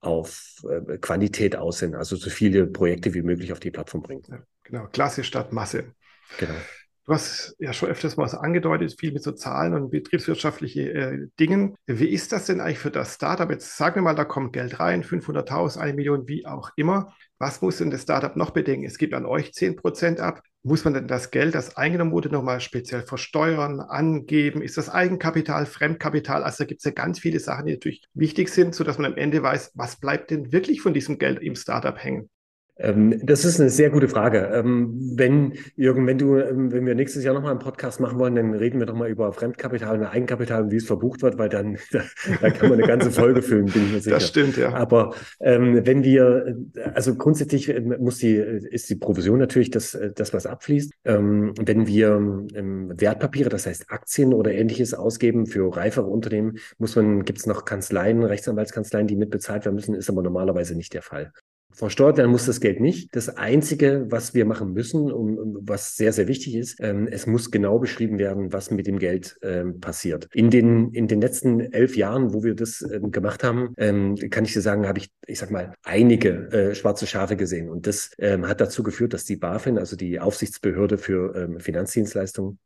auf 0.00 0.62
äh, 0.68 0.98
Quantität 0.98 1.56
aussehen, 1.56 1.94
also 1.94 2.16
so 2.16 2.30
viele 2.30 2.66
Projekte 2.66 3.12
wie 3.14 3.22
möglich 3.22 3.52
auf 3.52 3.60
die 3.60 3.70
Plattform 3.70 4.02
bringen. 4.02 4.22
Ja. 4.28 4.38
Genau, 4.64 4.86
Klasse 4.86 5.24
statt 5.24 5.52
Masse. 5.52 5.94
Genau. 6.38 6.54
Du 7.10 7.14
hast 7.14 7.56
ja 7.58 7.72
schon 7.72 7.88
öfters 7.88 8.16
mal 8.16 8.28
so 8.28 8.36
angedeutet, 8.36 8.94
viel 8.96 9.10
mit 9.10 9.24
so 9.24 9.32
Zahlen 9.32 9.74
und 9.74 9.90
betriebswirtschaftliche 9.90 10.92
äh, 10.92 11.26
Dingen. 11.40 11.74
Wie 11.86 12.08
ist 12.08 12.30
das 12.30 12.46
denn 12.46 12.60
eigentlich 12.60 12.78
für 12.78 12.92
das 12.92 13.14
Startup? 13.14 13.50
Jetzt 13.50 13.76
sagen 13.76 13.96
wir 13.96 14.02
mal, 14.02 14.14
da 14.14 14.24
kommt 14.24 14.52
Geld 14.52 14.78
rein, 14.78 15.02
500.000, 15.02 15.78
eine 15.78 15.94
Million, 15.94 16.28
wie 16.28 16.46
auch 16.46 16.70
immer. 16.76 17.12
Was 17.38 17.62
muss 17.62 17.78
denn 17.78 17.90
das 17.90 18.02
Startup 18.02 18.36
noch 18.36 18.50
bedenken? 18.50 18.86
Es 18.86 18.96
gibt 18.96 19.12
an 19.14 19.26
euch 19.26 19.50
10% 19.50 20.20
ab. 20.20 20.42
Muss 20.62 20.84
man 20.84 20.94
denn 20.94 21.08
das 21.08 21.32
Geld, 21.32 21.56
das 21.56 21.76
eingenommen 21.76 22.12
wurde, 22.12 22.28
nochmal 22.28 22.60
speziell 22.60 23.02
versteuern, 23.02 23.80
angeben? 23.80 24.62
Ist 24.62 24.76
das 24.76 24.88
Eigenkapital, 24.88 25.66
Fremdkapital? 25.66 26.44
Also 26.44 26.58
da 26.58 26.68
gibt 26.68 26.80
es 26.80 26.84
ja 26.84 26.92
ganz 26.92 27.18
viele 27.18 27.40
Sachen, 27.40 27.66
die 27.66 27.72
natürlich 27.72 28.04
wichtig 28.14 28.50
sind, 28.50 28.72
sodass 28.74 28.98
man 28.98 29.12
am 29.12 29.18
Ende 29.18 29.42
weiß, 29.42 29.72
was 29.74 29.98
bleibt 29.98 30.30
denn 30.30 30.52
wirklich 30.52 30.80
von 30.80 30.94
diesem 30.94 31.18
Geld 31.18 31.40
im 31.40 31.56
Startup 31.56 31.98
hängen? 31.98 32.30
Ähm, 32.80 33.20
das 33.22 33.44
ist 33.44 33.60
eine 33.60 33.70
sehr 33.70 33.90
gute 33.90 34.08
Frage. 34.08 34.50
Ähm, 34.54 35.12
wenn, 35.14 35.52
Jürgen, 35.76 36.06
wenn 36.06 36.18
du, 36.18 36.36
ähm, 36.36 36.72
wenn 36.72 36.86
wir 36.86 36.94
nächstes 36.94 37.22
Jahr 37.24 37.34
nochmal 37.34 37.52
einen 37.52 37.60
Podcast 37.60 38.00
machen 38.00 38.18
wollen, 38.18 38.34
dann 38.34 38.54
reden 38.54 38.78
wir 38.80 38.86
doch 38.86 38.94
mal 38.94 39.10
über 39.10 39.32
Fremdkapital 39.32 39.98
und 39.98 40.06
Eigenkapital 40.06 40.62
und 40.62 40.70
wie 40.72 40.76
es 40.76 40.86
verbucht 40.86 41.22
wird, 41.22 41.38
weil 41.38 41.50
dann, 41.50 41.76
da, 41.92 42.00
da 42.40 42.50
kann 42.50 42.70
man 42.70 42.78
eine 42.78 42.88
ganze 42.88 43.10
Folge 43.10 43.42
füllen, 43.42 43.66
bin 43.66 43.84
ich 43.84 43.92
mir 43.92 44.00
sicher. 44.00 44.16
Das 44.16 44.28
stimmt, 44.28 44.56
ja. 44.56 44.72
Aber 44.72 45.14
ähm, 45.40 45.82
wenn 45.84 46.02
wir, 46.04 46.56
also 46.94 47.14
grundsätzlich 47.14 47.72
muss 47.98 48.18
die, 48.18 48.34
ist 48.34 48.88
die 48.88 48.96
Provision 48.96 49.38
natürlich 49.38 49.70
das, 49.70 49.98
das 50.14 50.32
was 50.32 50.46
abfließt. 50.46 50.92
Ähm, 51.04 51.52
wenn 51.60 51.86
wir 51.86 52.14
ähm, 52.54 52.92
Wertpapiere, 52.96 53.50
das 53.50 53.66
heißt 53.66 53.90
Aktien 53.90 54.32
oder 54.32 54.52
ähnliches 54.52 54.94
ausgeben 54.94 55.46
für 55.46 55.76
reifere 55.76 56.06
Unternehmen, 56.06 56.58
muss 56.78 56.96
man, 56.96 57.24
gibt 57.24 57.38
es 57.38 57.46
noch 57.46 57.64
Kanzleien, 57.64 58.22
Rechtsanwaltskanzleien, 58.22 59.06
die 59.06 59.16
mitbezahlt 59.16 59.64
werden 59.64 59.74
müssen, 59.74 59.94
ist 59.94 60.08
aber 60.08 60.22
normalerweise 60.22 60.74
nicht 60.74 60.94
der 60.94 61.02
Fall. 61.02 61.32
Versteuert 61.72 62.16
werden 62.16 62.30
muss 62.30 62.46
das 62.46 62.60
Geld 62.60 62.80
nicht. 62.80 63.14
Das 63.14 63.28
Einzige, 63.36 64.06
was 64.08 64.34
wir 64.34 64.44
machen 64.44 64.72
müssen 64.72 65.10
und, 65.10 65.56
was 65.62 65.96
sehr, 65.96 66.12
sehr 66.12 66.28
wichtig 66.28 66.56
ist, 66.56 66.78
ähm, 66.80 67.08
es 67.10 67.26
muss 67.26 67.50
genau 67.50 67.78
beschrieben 67.78 68.18
werden, 68.18 68.52
was 68.52 68.70
mit 68.70 68.86
dem 68.86 68.98
Geld 68.98 69.38
ähm, 69.42 69.80
passiert. 69.80 70.28
In 70.32 70.50
den, 70.50 70.90
in 70.92 71.08
den 71.08 71.20
letzten 71.20 71.60
elf 71.60 71.96
Jahren, 71.96 72.34
wo 72.34 72.42
wir 72.42 72.54
das 72.54 72.82
ähm, 72.82 73.10
gemacht 73.10 73.44
haben, 73.44 73.74
ähm, 73.76 74.16
kann 74.30 74.44
ich 74.44 74.52
dir 74.52 74.60
sagen, 74.60 74.86
habe 74.86 74.98
ich, 74.98 75.10
ich 75.26 75.38
sag 75.38 75.50
mal, 75.50 75.74
einige 75.82 76.50
äh, 76.52 76.74
schwarze 76.74 77.06
Schafe 77.06 77.36
gesehen. 77.36 77.68
Und 77.68 77.86
das 77.86 78.10
ähm, 78.18 78.46
hat 78.46 78.60
dazu 78.60 78.82
geführt, 78.82 79.14
dass 79.14 79.24
die 79.24 79.36
BaFin, 79.36 79.78
also 79.78 79.96
die 79.96 80.20
Aufsichtsbehörde 80.20 80.98
für 80.98 81.34
ähm, 81.36 81.60
Finanzdienstleistungen, 81.60 82.58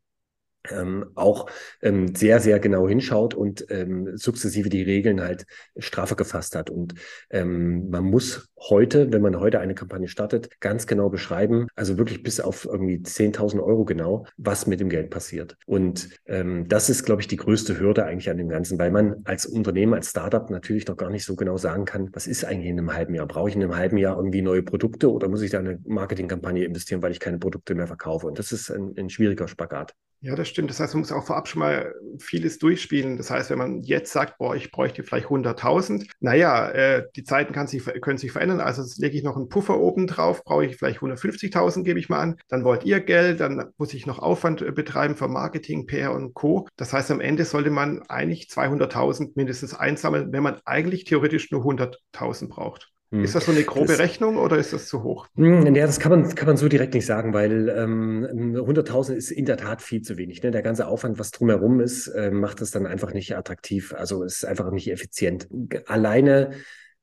ähm, 0.71 1.05
auch 1.15 1.49
ähm, 1.81 2.15
sehr, 2.15 2.39
sehr 2.39 2.59
genau 2.59 2.87
hinschaut 2.87 3.33
und 3.33 3.65
ähm, 3.69 4.17
sukzessive 4.17 4.69
die 4.69 4.83
Regeln 4.83 5.21
halt 5.21 5.45
straffer 5.77 6.15
gefasst 6.15 6.55
hat. 6.55 6.69
Und 6.69 6.95
ähm, 7.29 7.89
man 7.89 8.03
muss 8.03 8.49
heute, 8.69 9.11
wenn 9.11 9.21
man 9.21 9.39
heute 9.39 9.59
eine 9.59 9.75
Kampagne 9.75 10.07
startet, 10.07 10.59
ganz 10.59 10.87
genau 10.87 11.09
beschreiben, 11.09 11.67
also 11.75 11.97
wirklich 11.97 12.23
bis 12.23 12.39
auf 12.39 12.65
irgendwie 12.65 12.97
10.000 12.97 13.61
Euro 13.61 13.85
genau, 13.85 14.25
was 14.37 14.67
mit 14.67 14.79
dem 14.79 14.89
Geld 14.89 15.09
passiert. 15.09 15.57
Und 15.65 16.09
ähm, 16.25 16.67
das 16.67 16.89
ist, 16.89 17.05
glaube 17.05 17.21
ich, 17.21 17.27
die 17.27 17.37
größte 17.37 17.79
Hürde 17.79 18.05
eigentlich 18.05 18.29
an 18.29 18.37
dem 18.37 18.49
Ganzen, 18.49 18.79
weil 18.79 18.91
man 18.91 19.21
als 19.25 19.45
Unternehmen, 19.45 19.93
als 19.93 20.09
Startup 20.09 20.49
natürlich 20.49 20.87
noch 20.87 20.97
gar 20.97 21.09
nicht 21.09 21.25
so 21.25 21.35
genau 21.35 21.57
sagen 21.57 21.85
kann, 21.85 22.09
was 22.13 22.27
ist 22.27 22.45
eigentlich 22.45 22.69
in 22.69 22.79
einem 22.79 22.93
halben 22.93 23.13
Jahr? 23.15 23.27
Brauche 23.27 23.49
ich 23.49 23.55
in 23.55 23.63
einem 23.63 23.75
halben 23.75 23.97
Jahr 23.97 24.17
irgendwie 24.17 24.41
neue 24.41 24.63
Produkte 24.63 25.11
oder 25.11 25.27
muss 25.27 25.41
ich 25.41 25.51
da 25.51 25.59
eine 25.59 25.79
Marketingkampagne 25.85 26.65
investieren, 26.65 27.01
weil 27.01 27.11
ich 27.11 27.19
keine 27.19 27.39
Produkte 27.39 27.75
mehr 27.75 27.87
verkaufe? 27.87 28.27
Und 28.27 28.39
das 28.39 28.51
ist 28.51 28.71
ein, 28.71 28.93
ein 28.97 29.09
schwieriger 29.09 29.47
Spagat. 29.47 29.93
Ja, 30.21 30.35
das 30.35 30.47
stimmt. 30.47 30.71
Das 30.71 30.79
heißt, 30.79 30.95
man 30.95 31.01
muss 31.01 31.11
auch 31.11 31.25
vorab 31.25 31.47
schon 31.47 31.59
mal 31.59 31.93
vieles 32.19 32.57
durchspielen. 32.57 33.15
Das 33.17 33.29
heißt, 33.29 33.51
wenn 33.51 33.59
man 33.59 33.83
jetzt 33.83 34.11
sagt, 34.11 34.39
boah, 34.39 34.55
ich 34.55 34.71
bräuchte 34.71 35.03
vielleicht 35.03 35.27
100.000, 35.27 36.09
naja, 36.19 36.69
äh, 36.71 37.03
die 37.15 37.23
Zeiten 37.23 37.53
kann 37.53 37.67
sich, 37.67 37.85
können 38.01 38.17
sich 38.17 38.31
verändern. 38.31 38.59
Also 38.59 38.83
lege 38.99 39.15
ich 39.17 39.23
noch 39.23 39.35
einen 39.35 39.49
Puffer 39.49 39.79
oben 39.79 40.07
drauf, 40.07 40.43
brauche 40.43 40.65
ich 40.65 40.77
vielleicht 40.77 40.99
150.000, 40.99 41.83
gebe 41.83 41.99
ich 41.99 42.09
mal 42.09 42.21
an. 42.21 42.37
Dann 42.47 42.63
wollt 42.63 42.85
ihr 42.85 43.01
Geld, 43.01 43.39
dann 43.39 43.71
muss 43.77 43.93
ich 43.93 44.07
noch 44.07 44.17
Aufwand 44.17 44.61
äh, 44.63 44.71
betreiben 44.71 45.15
für 45.15 45.27
Marketing, 45.27 45.85
PR 45.85 46.13
und 46.13 46.33
Co. 46.33 46.67
Das 46.75 46.91
heißt, 46.91 47.11
am 47.11 47.21
Ende 47.21 47.45
sollte 47.45 47.69
man 47.69 48.01
eigentlich 48.09 48.47
200.000 48.49 49.33
mindestens 49.35 49.75
einsammeln, 49.75 50.31
wenn 50.31 50.43
man 50.43 50.59
eigentlich 50.65 51.03
theoretisch 51.03 51.51
nur 51.51 51.61
100.000 51.63 52.49
braucht. 52.49 52.94
Ist 53.23 53.35
das 53.35 53.45
so 53.45 53.51
eine 53.51 53.63
grobe 53.63 53.87
das, 53.87 53.99
Rechnung 53.99 54.37
oder 54.37 54.57
ist 54.57 54.73
das 54.73 54.87
zu 54.87 55.03
hoch? 55.03 55.27
Hm, 55.35 55.75
ja, 55.75 55.85
das 55.85 55.99
kann 55.99 56.11
man, 56.11 56.35
kann 56.35 56.47
man 56.47 56.57
so 56.57 56.67
direkt 56.67 56.93
nicht 56.93 57.05
sagen, 57.05 57.33
weil 57.33 57.69
ähm, 57.69 58.25
100.000 58.55 59.13
ist 59.13 59.31
in 59.31 59.45
der 59.45 59.57
Tat 59.57 59.81
viel 59.81 60.01
zu 60.01 60.17
wenig. 60.17 60.43
Ne? 60.43 60.51
Der 60.51 60.61
ganze 60.61 60.87
Aufwand, 60.87 61.19
was 61.19 61.31
drumherum 61.31 61.79
ist, 61.79 62.07
äh, 62.07 62.31
macht 62.31 62.61
es 62.61 62.71
dann 62.71 62.85
einfach 62.85 63.13
nicht 63.13 63.35
attraktiv. 63.35 63.93
Also 63.93 64.23
ist 64.23 64.45
einfach 64.45 64.71
nicht 64.71 64.91
effizient. 64.91 65.47
Alleine 65.87 66.51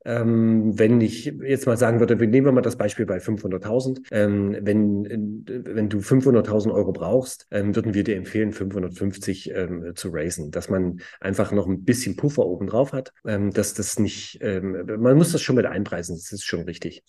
ähm, 0.04 0.78
wenn 0.78 1.00
ich 1.00 1.24
jetzt 1.24 1.66
mal 1.66 1.76
sagen 1.76 2.00
würde, 2.00 2.16
nehmen 2.16 2.46
wir 2.46 2.52
mal 2.52 2.60
das 2.60 2.76
Beispiel 2.76 3.06
bei 3.06 3.18
500.000. 3.18 4.06
Ähm, 4.10 4.56
wenn, 4.60 5.04
wenn 5.46 5.88
du 5.88 5.98
500.000 5.98 6.72
Euro 6.72 6.92
brauchst, 6.92 7.46
ähm, 7.50 7.74
würden 7.74 7.94
wir 7.94 8.04
dir 8.04 8.16
empfehlen, 8.16 8.52
550 8.52 9.50
ähm, 9.54 9.92
zu 9.94 10.10
raisen, 10.10 10.50
dass 10.50 10.68
man 10.68 11.00
einfach 11.20 11.52
noch 11.52 11.66
ein 11.66 11.84
bisschen 11.84 12.16
Puffer 12.16 12.44
oben 12.46 12.66
drauf 12.66 12.92
hat, 12.92 13.12
ähm, 13.26 13.50
dass 13.50 13.74
das 13.74 13.98
nicht, 13.98 14.38
ähm, 14.42 14.84
man 14.98 15.16
muss 15.16 15.32
das 15.32 15.42
schon 15.42 15.56
mit 15.56 15.66
einpreisen, 15.66 16.16
das 16.16 16.32
ist 16.32 16.44
schon 16.44 16.62
richtig. 16.62 17.02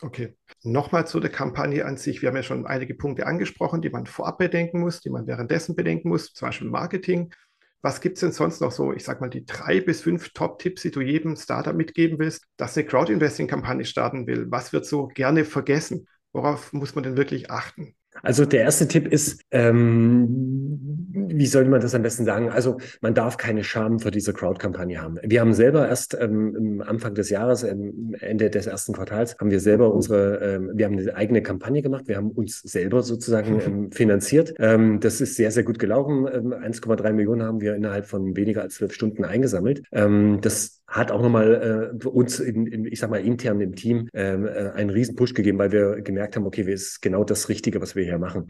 Okay. 0.00 0.36
Nochmal 0.62 1.06
zu 1.06 1.18
der 1.18 1.30
Kampagne 1.30 1.84
an 1.84 1.96
sich. 1.96 2.22
Wir 2.22 2.28
haben 2.28 2.36
ja 2.36 2.42
schon 2.42 2.66
einige 2.66 2.94
Punkte 2.94 3.26
angesprochen, 3.26 3.82
die 3.82 3.90
man 3.90 4.06
vorab 4.06 4.38
bedenken 4.38 4.80
muss, 4.80 5.00
die 5.00 5.10
man 5.10 5.26
währenddessen 5.26 5.74
bedenken 5.74 6.08
muss, 6.08 6.32
zum 6.32 6.48
Beispiel 6.48 6.68
Marketing. 6.68 7.32
Was 7.80 8.00
gibt 8.00 8.16
es 8.16 8.20
denn 8.20 8.32
sonst 8.32 8.60
noch 8.60 8.72
so, 8.72 8.92
ich 8.92 9.04
sag 9.04 9.20
mal, 9.20 9.30
die 9.30 9.46
drei 9.46 9.80
bis 9.80 10.02
fünf 10.02 10.30
Top-Tipps, 10.32 10.82
die 10.82 10.90
du 10.90 11.00
jedem 11.00 11.36
Startup 11.36 11.74
mitgeben 11.74 12.18
willst, 12.18 12.44
das 12.56 12.76
eine 12.76 12.86
Crowd-Investing-Kampagne 12.86 13.84
starten 13.84 14.26
will? 14.26 14.46
Was 14.50 14.72
wird 14.72 14.84
so 14.84 15.06
gerne 15.06 15.44
vergessen? 15.44 16.08
Worauf 16.32 16.72
muss 16.72 16.94
man 16.94 17.04
denn 17.04 17.16
wirklich 17.16 17.50
achten? 17.50 17.94
Also 18.22 18.44
der 18.44 18.62
erste 18.62 18.88
Tipp 18.88 19.06
ist, 19.08 19.40
ähm, 19.50 21.08
wie 21.28 21.46
soll 21.46 21.64
man 21.66 21.80
das 21.80 21.94
am 21.94 22.02
besten 22.02 22.24
sagen? 22.24 22.50
Also 22.50 22.78
man 23.00 23.14
darf 23.14 23.36
keine 23.36 23.64
Scham 23.64 23.98
für 23.98 24.10
diese 24.10 24.32
Crowd-Kampagne 24.32 25.00
haben. 25.00 25.18
Wir 25.22 25.40
haben 25.40 25.54
selber 25.54 25.88
erst 25.88 26.16
ähm, 26.18 26.82
Anfang 26.86 27.14
des 27.14 27.30
Jahres, 27.30 27.62
ähm, 27.62 28.14
Ende 28.20 28.50
des 28.50 28.66
ersten 28.66 28.92
Quartals, 28.92 29.36
haben 29.38 29.50
wir 29.50 29.60
selber 29.60 29.92
unsere, 29.92 30.36
ähm, 30.36 30.70
wir 30.74 30.86
haben 30.86 30.98
eine 30.98 31.14
eigene 31.14 31.42
Kampagne 31.42 31.82
gemacht. 31.82 32.08
Wir 32.08 32.16
haben 32.16 32.30
uns 32.30 32.60
selber 32.60 33.02
sozusagen 33.02 33.60
ähm, 33.66 33.92
finanziert. 33.92 34.54
Ähm, 34.58 35.00
das 35.00 35.20
ist 35.20 35.36
sehr, 35.36 35.50
sehr 35.50 35.64
gut 35.64 35.78
gelaufen. 35.78 36.26
1,3 36.28 37.12
Millionen 37.12 37.42
haben 37.42 37.60
wir 37.60 37.74
innerhalb 37.74 38.06
von 38.06 38.36
weniger 38.36 38.62
als 38.62 38.74
zwölf 38.74 38.92
Stunden 38.92 39.24
eingesammelt. 39.24 39.82
das 39.90 40.77
hat 40.88 41.12
auch 41.12 41.20
nochmal 41.20 41.92
äh, 42.02 42.06
uns, 42.06 42.40
in, 42.40 42.66
in, 42.66 42.84
ich 42.86 42.98
sag 42.98 43.10
mal, 43.10 43.20
intern 43.20 43.60
im 43.60 43.76
Team 43.76 44.08
ähm, 44.14 44.46
äh, 44.46 44.70
einen 44.70 44.90
riesen 44.90 45.16
Push 45.16 45.34
gegeben, 45.34 45.58
weil 45.58 45.70
wir 45.70 46.00
gemerkt 46.00 46.34
haben, 46.34 46.46
okay, 46.46 46.62
es 46.62 46.82
ist 46.82 47.02
genau 47.02 47.24
das 47.24 47.48
Richtige, 47.50 47.80
was 47.80 47.94
wir 47.94 48.04
hier 48.04 48.18
machen. 48.18 48.48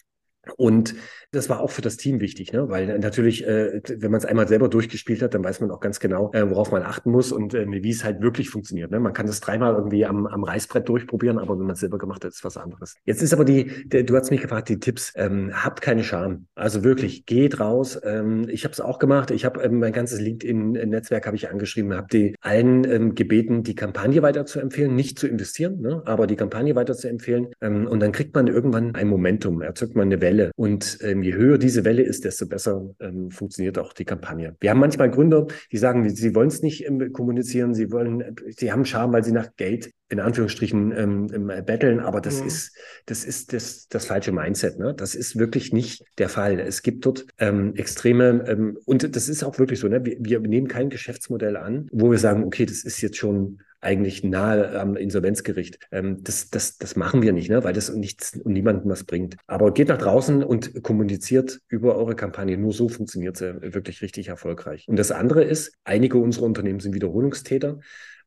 Und 0.56 0.94
das 1.30 1.50
war 1.50 1.60
auch 1.60 1.70
für 1.70 1.82
das 1.82 1.98
Team 1.98 2.20
wichtig, 2.20 2.52
ne? 2.52 2.68
weil 2.70 2.98
natürlich, 2.98 3.46
äh, 3.46 3.82
wenn 3.86 4.10
man 4.10 4.18
es 4.18 4.24
einmal 4.24 4.48
selber 4.48 4.68
durchgespielt 4.68 5.20
hat, 5.20 5.34
dann 5.34 5.44
weiß 5.44 5.60
man 5.60 5.70
auch 5.70 5.80
ganz 5.80 6.00
genau, 6.00 6.30
äh, 6.32 6.48
worauf 6.48 6.72
man 6.72 6.82
achten 6.82 7.10
muss 7.10 7.32
und 7.32 7.52
äh, 7.52 7.66
wie 7.68 7.90
es 7.90 8.02
halt 8.02 8.22
wirklich 8.22 8.48
funktioniert. 8.48 8.90
Ne? 8.90 8.98
Man 8.98 9.12
kann 9.12 9.26
das 9.26 9.40
dreimal 9.40 9.74
irgendwie 9.74 10.06
am, 10.06 10.26
am 10.26 10.42
Reißbrett 10.42 10.88
durchprobieren, 10.88 11.38
aber 11.38 11.58
wenn 11.58 11.66
man 11.66 11.74
es 11.74 11.80
selber 11.80 11.98
gemacht 11.98 12.24
hat, 12.24 12.32
ist 12.32 12.44
was 12.44 12.56
anderes. 12.56 12.96
Jetzt 13.04 13.22
ist 13.22 13.34
aber 13.34 13.44
die, 13.44 13.88
der, 13.88 14.04
du 14.04 14.16
hast 14.16 14.30
mich 14.30 14.40
gefragt, 14.40 14.70
die 14.70 14.78
Tipps, 14.78 15.12
ähm, 15.16 15.52
habt 15.52 15.82
keine 15.82 16.02
Scham. 16.02 16.46
Also 16.54 16.82
wirklich, 16.82 17.26
geht 17.26 17.60
raus. 17.60 18.00
Ähm, 18.02 18.46
ich 18.48 18.64
habe 18.64 18.72
es 18.72 18.80
auch 18.80 18.98
gemacht. 18.98 19.30
Ich 19.30 19.44
habe 19.44 19.62
ähm, 19.62 19.80
mein 19.80 19.92
ganzes 19.92 20.20
LinkedIn-Netzwerk 20.20 21.26
habe 21.26 21.36
ich 21.36 21.50
angeschrieben, 21.50 21.94
habe 21.94 22.08
die 22.10 22.34
allen 22.40 22.84
ähm, 22.84 23.14
gebeten, 23.14 23.64
die 23.64 23.74
Kampagne 23.74 24.22
weiter 24.22 24.46
zu 24.46 24.60
empfehlen, 24.60 24.94
nicht 24.94 25.18
zu 25.18 25.26
investieren, 25.26 25.80
ne? 25.80 26.02
aber 26.06 26.26
die 26.26 26.36
Kampagne 26.36 26.74
weiter 26.74 26.94
zu 26.94 27.08
empfehlen. 27.08 27.48
Ähm, 27.60 27.86
und 27.86 28.00
dann 28.00 28.12
kriegt 28.12 28.34
man 28.34 28.46
irgendwann 28.46 28.94
ein 28.94 29.08
Momentum, 29.08 29.60
erzeugt 29.60 29.94
man 29.94 30.08
eine 30.08 30.22
Welle. 30.22 30.37
Und 30.56 30.98
ähm, 31.02 31.22
je 31.22 31.34
höher 31.34 31.58
diese 31.58 31.84
Welle 31.84 32.02
ist, 32.02 32.24
desto 32.24 32.46
besser 32.46 32.94
ähm, 33.00 33.30
funktioniert 33.30 33.78
auch 33.78 33.92
die 33.92 34.04
Kampagne. 34.04 34.56
Wir 34.60 34.70
haben 34.70 34.80
manchmal 34.80 35.10
Gründer, 35.10 35.46
die 35.72 35.78
sagen, 35.78 36.08
sie 36.08 36.34
wollen 36.34 36.48
es 36.48 36.62
nicht 36.62 36.86
ähm, 36.86 37.12
kommunizieren, 37.12 37.74
sie 37.74 37.90
wollen, 37.92 38.36
sie 38.48 38.72
haben 38.72 38.84
Scham, 38.84 39.12
weil 39.12 39.24
sie 39.24 39.32
nach 39.32 39.54
Geld 39.56 39.90
in 40.10 40.20
Anführungsstrichen 40.20 40.92
ähm, 40.96 41.46
betteln, 41.66 42.00
aber 42.00 42.20
das 42.20 42.40
mhm. 42.40 42.46
ist 42.46 42.76
das 43.06 43.24
ist 43.24 43.52
das 43.52 43.88
das 43.88 44.06
falsche 44.06 44.32
Mindset. 44.32 44.78
Ne? 44.78 44.94
Das 44.94 45.14
ist 45.14 45.38
wirklich 45.38 45.72
nicht 45.72 46.02
der 46.16 46.30
Fall. 46.30 46.58
Es 46.60 46.82
gibt 46.82 47.04
dort 47.04 47.26
ähm, 47.38 47.74
extreme 47.74 48.44
ähm, 48.48 48.78
und 48.86 49.14
das 49.14 49.28
ist 49.28 49.44
auch 49.44 49.58
wirklich 49.58 49.80
so. 49.80 49.88
Ne? 49.88 50.04
Wir, 50.04 50.16
wir 50.20 50.40
nehmen 50.40 50.68
kein 50.68 50.88
Geschäftsmodell 50.88 51.56
an, 51.56 51.88
wo 51.92 52.10
wir 52.10 52.18
sagen, 52.18 52.44
okay, 52.44 52.64
das 52.64 52.84
ist 52.84 53.02
jetzt 53.02 53.18
schon 53.18 53.58
eigentlich 53.80 54.24
nahe 54.24 54.78
am 54.78 54.96
Insolvenzgericht. 54.96 55.78
Ähm, 55.92 56.22
das, 56.22 56.50
das, 56.50 56.78
das 56.78 56.96
machen 56.96 57.22
wir 57.22 57.32
nicht, 57.32 57.50
ne? 57.50 57.62
weil 57.64 57.72
das 57.72 57.92
nichts 57.94 58.36
und 58.36 58.52
niemandem 58.52 58.90
was 58.90 59.04
bringt. 59.04 59.36
Aber 59.46 59.72
geht 59.72 59.88
nach 59.88 59.98
draußen 59.98 60.42
und 60.42 60.82
kommuniziert 60.82 61.60
über 61.68 61.96
eure 61.96 62.16
Kampagne. 62.16 62.56
Nur 62.58 62.72
so 62.72 62.88
funktioniert 62.88 63.36
sie 63.36 63.74
wirklich 63.74 64.02
richtig 64.02 64.28
erfolgreich. 64.28 64.86
Und 64.88 64.98
das 64.98 65.12
andere 65.12 65.44
ist, 65.44 65.72
einige 65.84 66.18
unserer 66.18 66.46
Unternehmen 66.46 66.80
sind 66.80 66.94
Wiederholungstäter. 66.94 67.78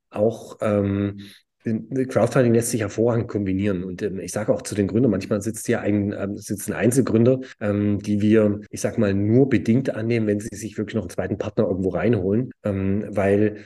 Auch 0.10 0.58
ähm, 0.62 1.20
Crowdfunding 1.64 2.54
lässt 2.54 2.72
sich 2.72 2.82
hervorragend 2.82 3.28
kombinieren. 3.28 3.84
Und 3.84 4.02
ähm, 4.02 4.20
ich 4.20 4.32
sage 4.32 4.54
auch 4.54 4.62
zu 4.62 4.74
den 4.74 4.88
Gründern, 4.88 5.12
manchmal 5.12 5.42
sitzt 5.42 5.68
hier 5.68 5.82
ein, 5.82 6.14
ähm, 6.18 6.38
sitzen 6.38 6.74
Einzelgründer, 6.74 7.42
ähm, 7.60 8.00
die 8.00 8.22
wir, 8.22 8.62
ich 8.70 8.82
sage 8.82 9.00
mal, 9.00 9.14
nur 9.14 9.50
bedingt 9.50 9.94
annehmen, 9.94 10.28
wenn 10.28 10.40
sie 10.40 10.56
sich 10.56 10.78
wirklich 10.78 10.96
noch 10.96 11.04
einen 11.04 11.12
zweiten 11.12 11.38
Partner 11.38 11.66
irgendwo 11.66 11.90
reinholen, 11.90 12.52
ähm, 12.64 13.06
weil 13.10 13.58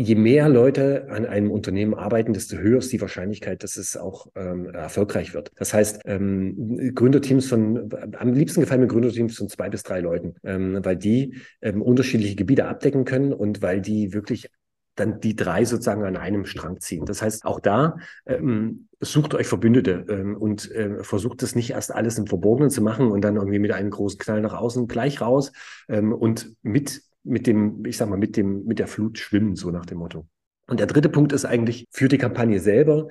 je 0.00 0.14
mehr 0.14 0.48
Leute 0.48 1.08
an 1.10 1.26
einem 1.26 1.50
Unternehmen 1.50 1.94
arbeiten, 1.94 2.32
desto 2.32 2.56
höher 2.56 2.78
ist 2.78 2.92
die 2.92 3.00
Wahrscheinlichkeit, 3.00 3.62
dass 3.62 3.76
es 3.76 3.96
auch 3.96 4.28
ähm, 4.34 4.70
erfolgreich 4.70 5.34
wird. 5.34 5.52
Das 5.56 5.74
heißt, 5.74 6.02
ähm, 6.06 6.94
Gründerteams 6.94 7.46
von, 7.46 7.90
am 8.18 8.32
liebsten 8.32 8.60
gefallen 8.60 8.80
mir 8.80 8.86
Gründerteams 8.86 9.36
von 9.36 9.48
zwei 9.48 9.68
bis 9.68 9.82
drei 9.82 10.00
Leuten, 10.00 10.34
ähm, 10.42 10.78
weil 10.82 10.96
die 10.96 11.34
ähm, 11.60 11.82
unterschiedliche 11.82 12.34
Gebiete 12.34 12.66
abdecken 12.66 13.04
können 13.04 13.32
und 13.32 13.60
weil 13.62 13.80
die 13.80 14.14
wirklich 14.14 14.50
dann 14.96 15.20
die 15.20 15.36
drei 15.36 15.64
sozusagen 15.64 16.04
an 16.04 16.16
einem 16.16 16.44
Strang 16.44 16.80
ziehen. 16.80 17.04
Das 17.04 17.22
heißt, 17.22 17.44
auch 17.44 17.60
da 17.60 17.96
ähm, 18.26 18.88
sucht 19.00 19.34
euch 19.34 19.46
Verbündete 19.46 20.04
ähm, 20.08 20.36
und 20.36 20.70
äh, 20.72 21.02
versucht 21.04 21.42
es 21.42 21.54
nicht 21.54 21.70
erst 21.70 21.94
alles 21.94 22.18
im 22.18 22.26
Verborgenen 22.26 22.70
zu 22.70 22.82
machen 22.82 23.10
und 23.10 23.22
dann 23.22 23.36
irgendwie 23.36 23.58
mit 23.58 23.72
einem 23.72 23.90
großen 23.90 24.18
Knall 24.18 24.40
nach 24.40 24.54
außen 24.54 24.88
gleich 24.88 25.20
raus 25.20 25.52
ähm, 25.88 26.12
und 26.12 26.54
mit 26.62 27.02
mit 27.22 27.46
dem, 27.46 27.84
ich 27.84 27.96
sag 27.96 28.08
mal, 28.08 28.18
mit 28.18 28.36
dem, 28.36 28.64
mit 28.64 28.78
der 28.78 28.88
Flut 28.88 29.18
schwimmen, 29.18 29.56
so 29.56 29.70
nach 29.70 29.86
dem 29.86 29.98
Motto. 29.98 30.26
Und 30.66 30.80
der 30.80 30.86
dritte 30.86 31.08
Punkt 31.08 31.32
ist 31.32 31.44
eigentlich 31.44 31.86
für 31.90 32.08
die 32.08 32.18
Kampagne 32.18 32.60
selber, 32.60 33.08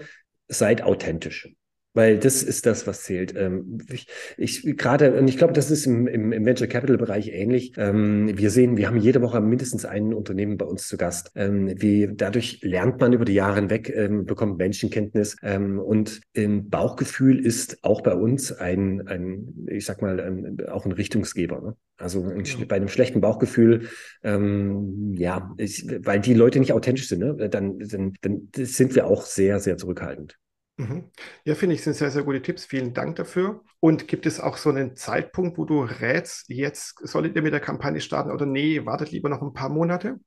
seid 0.47 0.81
authentisch. 0.81 1.49
Weil 1.93 2.19
das 2.19 2.43
ist 2.43 2.67
das, 2.67 2.85
was 2.85 3.03
zählt. 3.03 3.33
Ähm, 3.35 3.79
ich, 3.91 4.07
ich 4.37 4.77
gerade, 4.77 5.19
und 5.19 5.27
ich 5.27 5.37
glaube, 5.37 5.53
das 5.53 5.71
ist 5.71 5.87
im, 5.87 6.07
im, 6.07 6.45
Venture 6.45 6.67
Capital 6.67 6.97
Bereich 6.97 7.29
ähnlich. 7.29 7.73
Ähm, 7.77 8.37
wir 8.37 8.51
sehen, 8.51 8.77
wir 8.77 8.87
haben 8.87 8.97
jede 8.97 9.21
Woche 9.21 9.41
mindestens 9.41 9.85
ein 9.85 10.13
Unternehmen 10.13 10.57
bei 10.57 10.65
uns 10.65 10.87
zu 10.87 10.97
Gast. 10.97 11.31
Ähm, 11.35 11.73
wie, 11.81 12.07
dadurch 12.13 12.61
lernt 12.61 12.99
man 13.01 13.13
über 13.13 13.25
die 13.25 13.33
Jahre 13.33 13.55
hinweg, 13.55 13.93
bekommt 14.25 14.57
Menschenkenntnis. 14.57 15.35
und 15.41 16.21
im 16.33 16.69
Bauchgefühl 16.69 17.43
ist 17.43 17.83
auch 17.83 18.01
bei 18.01 18.13
uns 18.13 18.51
ein, 18.51 19.07
ein 19.07 19.67
ich 19.67 19.85
sag 19.85 20.01
mal, 20.01 20.19
ein, 20.19 20.57
auch 20.69 20.85
ein 20.85 20.91
Richtungsgeber. 20.91 21.61
Ne? 21.61 21.75
Also 21.97 22.23
ein, 22.23 22.43
ja. 22.43 22.65
bei 22.67 22.75
einem 22.75 22.87
schlechten 22.87 23.21
Bauchgefühl, 23.21 23.89
ähm, 24.23 25.15
ja, 25.17 25.53
ich, 25.57 25.85
weil 26.05 26.19
die 26.19 26.33
Leute 26.33 26.59
nicht 26.59 26.73
authentisch 26.73 27.09
sind, 27.09 27.19
ne? 27.19 27.49
dann, 27.49 27.79
dann, 27.79 28.13
dann 28.21 28.49
sind 28.53 28.95
wir 28.95 29.07
auch 29.07 29.25
sehr, 29.25 29.59
sehr 29.59 29.77
zurückhaltend. 29.77 30.37
Mhm. 30.79 31.11
Ja, 31.43 31.55
finde 31.55 31.75
ich, 31.75 31.83
sind 31.83 31.93
sehr, 31.93 32.09
sehr 32.09 32.23
gute 32.23 32.41
Tipps. 32.41 32.63
Vielen 32.63 32.93
Dank 32.93 33.17
dafür. 33.17 33.65
Und 33.81 34.07
gibt 34.07 34.25
es 34.25 34.39
auch 34.39 34.55
so 34.55 34.69
einen 34.69 34.95
Zeitpunkt, 34.95 35.57
wo 35.57 35.65
du 35.65 35.81
rätst, 35.81 36.47
jetzt 36.47 37.05
solltet 37.05 37.35
ihr 37.35 37.41
mit 37.41 37.51
der 37.51 37.59
Kampagne 37.59 37.99
starten 37.99 38.31
oder 38.31 38.45
nee, 38.45 38.85
wartet 38.85 39.11
lieber 39.11 39.27
noch 39.27 39.41
ein 39.41 39.51
paar 39.51 39.67
Monate? 39.67 40.19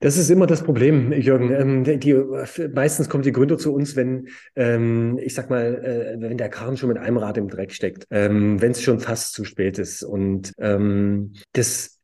Das 0.00 0.16
ist 0.16 0.30
immer 0.30 0.46
das 0.46 0.62
Problem, 0.62 1.12
Jürgen. 1.12 1.52
Ähm, 1.52 1.84
die, 2.00 2.14
meistens 2.72 3.10
kommen 3.10 3.22
die 3.22 3.32
Gründer 3.32 3.58
zu 3.58 3.74
uns, 3.74 3.96
wenn, 3.96 4.28
ähm, 4.54 5.18
ich 5.22 5.34
sag 5.34 5.50
mal, 5.50 6.16
äh, 6.16 6.20
wenn 6.20 6.38
der 6.38 6.48
Karren 6.48 6.78
schon 6.78 6.88
mit 6.88 6.98
einem 6.98 7.18
Rad 7.18 7.36
im 7.36 7.48
Dreck 7.48 7.72
steckt, 7.72 8.06
ähm, 8.10 8.60
wenn 8.60 8.72
es 8.72 8.82
schon 8.82 9.00
fast 9.00 9.34
zu 9.34 9.44
spät 9.44 9.78
ist. 9.78 10.02
Und 10.02 10.52
ähm, 10.58 11.34
das 11.52 11.95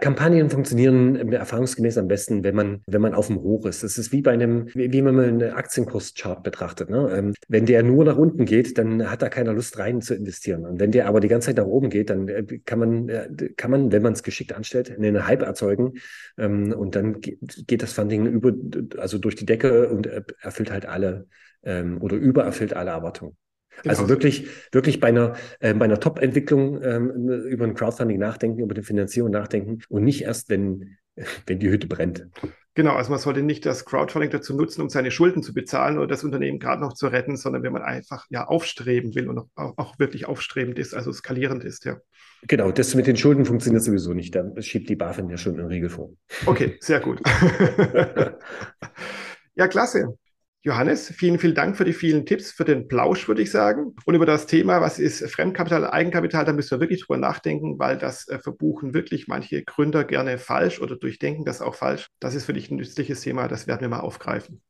Kampagnen 0.00 0.50
funktionieren 0.50 1.32
erfahrungsgemäß 1.32 1.98
am 1.98 2.08
besten, 2.08 2.44
wenn 2.44 2.54
man, 2.54 2.82
wenn 2.86 3.00
man 3.00 3.14
auf 3.14 3.28
dem 3.28 3.40
Hoch 3.40 3.66
ist. 3.66 3.82
Das 3.82 3.98
ist 3.98 4.12
wie 4.12 4.22
bei 4.22 4.32
einem, 4.32 4.66
wie, 4.74 4.92
wie 4.92 5.02
man 5.02 5.14
mal 5.14 5.28
einen 5.28 5.52
Aktienkurschart 5.52 6.42
betrachtet. 6.42 6.90
Ne? 6.90 7.10
Ähm, 7.12 7.34
wenn 7.48 7.66
der 7.66 7.82
nur 7.82 8.04
nach 8.04 8.16
unten 8.16 8.44
geht, 8.44 8.78
dann 8.78 9.10
hat 9.10 9.22
da 9.22 9.28
keiner 9.28 9.52
Lust 9.52 9.78
rein 9.78 10.00
zu 10.00 10.14
investieren. 10.14 10.64
Und 10.64 10.80
wenn 10.80 10.90
der 10.90 11.06
aber 11.06 11.20
die 11.20 11.28
ganze 11.28 11.46
Zeit 11.46 11.56
nach 11.56 11.66
oben 11.66 11.90
geht, 11.90 12.10
dann 12.10 12.28
äh, 12.28 12.44
kann 12.64 12.78
man, 12.78 13.08
äh, 13.08 13.28
kann 13.56 13.70
man, 13.70 13.92
wenn 13.92 14.02
man 14.02 14.12
es 14.12 14.22
geschickt 14.22 14.52
anstellt, 14.52 14.90
einen 14.90 15.26
Hype 15.26 15.42
erzeugen. 15.42 15.94
Ähm, 16.38 16.72
und 16.72 16.96
dann 16.96 17.20
geht 17.20 17.82
das 17.82 17.92
Funding 17.92 18.26
über, 18.26 18.52
also 18.98 19.18
durch 19.18 19.36
die 19.36 19.46
Decke 19.46 19.88
und 19.88 20.06
erfüllt 20.06 20.70
halt 20.70 20.86
alle 20.86 21.26
ähm, 21.62 22.00
oder 22.00 22.16
übererfüllt 22.16 22.74
alle 22.74 22.90
Erwartungen. 22.90 23.36
Genau. 23.82 23.94
Also 23.94 24.08
wirklich, 24.08 24.46
wirklich 24.72 25.00
bei 25.00 25.08
einer, 25.08 25.34
äh, 25.60 25.74
bei 25.74 25.84
einer 25.84 26.00
Top-Entwicklung 26.00 26.82
ähm, 26.82 27.10
über 27.28 27.64
ein 27.64 27.74
Crowdfunding 27.74 28.18
nachdenken, 28.18 28.60
über 28.60 28.74
die 28.74 28.82
Finanzierung 28.82 29.30
nachdenken 29.30 29.80
und 29.88 30.04
nicht 30.04 30.22
erst, 30.22 30.48
wenn, 30.48 30.96
wenn 31.46 31.58
die 31.58 31.70
Hütte 31.70 31.86
brennt. 31.86 32.28
Genau, 32.74 32.94
also 32.94 33.10
man 33.10 33.18
sollte 33.18 33.42
nicht 33.42 33.66
das 33.66 33.84
Crowdfunding 33.84 34.30
dazu 34.30 34.56
nutzen, 34.56 34.80
um 34.80 34.88
seine 34.88 35.10
Schulden 35.10 35.42
zu 35.42 35.52
bezahlen 35.52 35.98
oder 35.98 36.06
das 36.06 36.22
Unternehmen 36.22 36.60
gerade 36.60 36.80
noch 36.80 36.94
zu 36.94 37.08
retten, 37.08 37.36
sondern 37.36 37.64
wenn 37.64 37.72
man 37.72 37.82
einfach 37.82 38.26
ja 38.30 38.46
aufstreben 38.46 39.14
will 39.14 39.28
und 39.28 39.38
auch, 39.38 39.76
auch 39.76 39.98
wirklich 39.98 40.26
aufstrebend 40.26 40.78
ist, 40.78 40.94
also 40.94 41.12
skalierend 41.12 41.64
ist, 41.64 41.84
ja. 41.84 41.98
Genau, 42.46 42.70
das 42.70 42.94
mit 42.94 43.06
den 43.06 43.16
Schulden 43.16 43.44
funktioniert 43.44 43.82
sowieso 43.82 44.14
nicht. 44.14 44.34
Da 44.34 44.50
schiebt 44.62 44.88
die 44.88 44.96
BaFin 44.96 45.28
ja 45.28 45.36
schon 45.36 45.58
einen 45.58 45.66
Riegel 45.66 45.90
vor. 45.90 46.10
Okay, 46.46 46.78
sehr 46.80 47.00
gut. 47.00 47.20
ja, 49.56 49.68
klasse. 49.68 50.16
Johannes, 50.62 51.08
vielen, 51.08 51.38
vielen 51.38 51.54
Dank 51.54 51.76
für 51.76 51.86
die 51.86 51.94
vielen 51.94 52.26
Tipps, 52.26 52.52
für 52.52 52.66
den 52.66 52.86
Plausch, 52.86 53.28
würde 53.28 53.40
ich 53.40 53.50
sagen. 53.50 53.94
Und 54.04 54.14
über 54.14 54.26
das 54.26 54.46
Thema, 54.46 54.82
was 54.82 54.98
ist 54.98 55.24
Fremdkapital, 55.30 55.90
Eigenkapital, 55.90 56.44
da 56.44 56.52
müssen 56.52 56.72
wir 56.72 56.80
wirklich 56.80 57.06
drüber 57.06 57.18
nachdenken, 57.18 57.78
weil 57.78 57.96
das 57.96 58.28
äh, 58.28 58.38
verbuchen 58.38 58.92
wirklich 58.92 59.26
manche 59.26 59.64
Gründer 59.64 60.04
gerne 60.04 60.36
falsch 60.36 60.80
oder 60.80 60.96
durchdenken 60.96 61.46
das 61.46 61.62
auch 61.62 61.74
falsch. 61.74 62.08
Das 62.20 62.34
ist 62.34 62.44
für 62.44 62.52
dich 62.52 62.70
ein 62.70 62.76
nützliches 62.76 63.22
Thema, 63.22 63.48
das 63.48 63.66
werden 63.66 63.80
wir 63.80 63.88
mal 63.88 64.00
aufgreifen. 64.00 64.60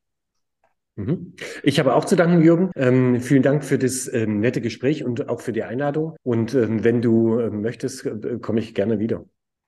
Mhm. 0.94 1.34
Ich 1.64 1.80
habe 1.80 1.94
auch 1.94 2.04
zu 2.04 2.14
danken, 2.14 2.42
Jürgen. 2.42 2.70
Ähm, 2.76 3.20
vielen 3.20 3.42
Dank 3.42 3.64
für 3.64 3.78
das 3.78 4.12
ähm, 4.12 4.38
nette 4.38 4.60
Gespräch 4.60 5.04
und 5.04 5.28
auch 5.28 5.40
für 5.40 5.52
die 5.52 5.64
Einladung. 5.64 6.14
Und 6.22 6.54
ähm, 6.54 6.84
wenn 6.84 7.02
du 7.02 7.38
äh, 7.38 7.50
möchtest, 7.50 8.06
äh, 8.06 8.38
komme 8.40 8.60
ich 8.60 8.74
gerne 8.74 9.00
wieder. 9.00 9.24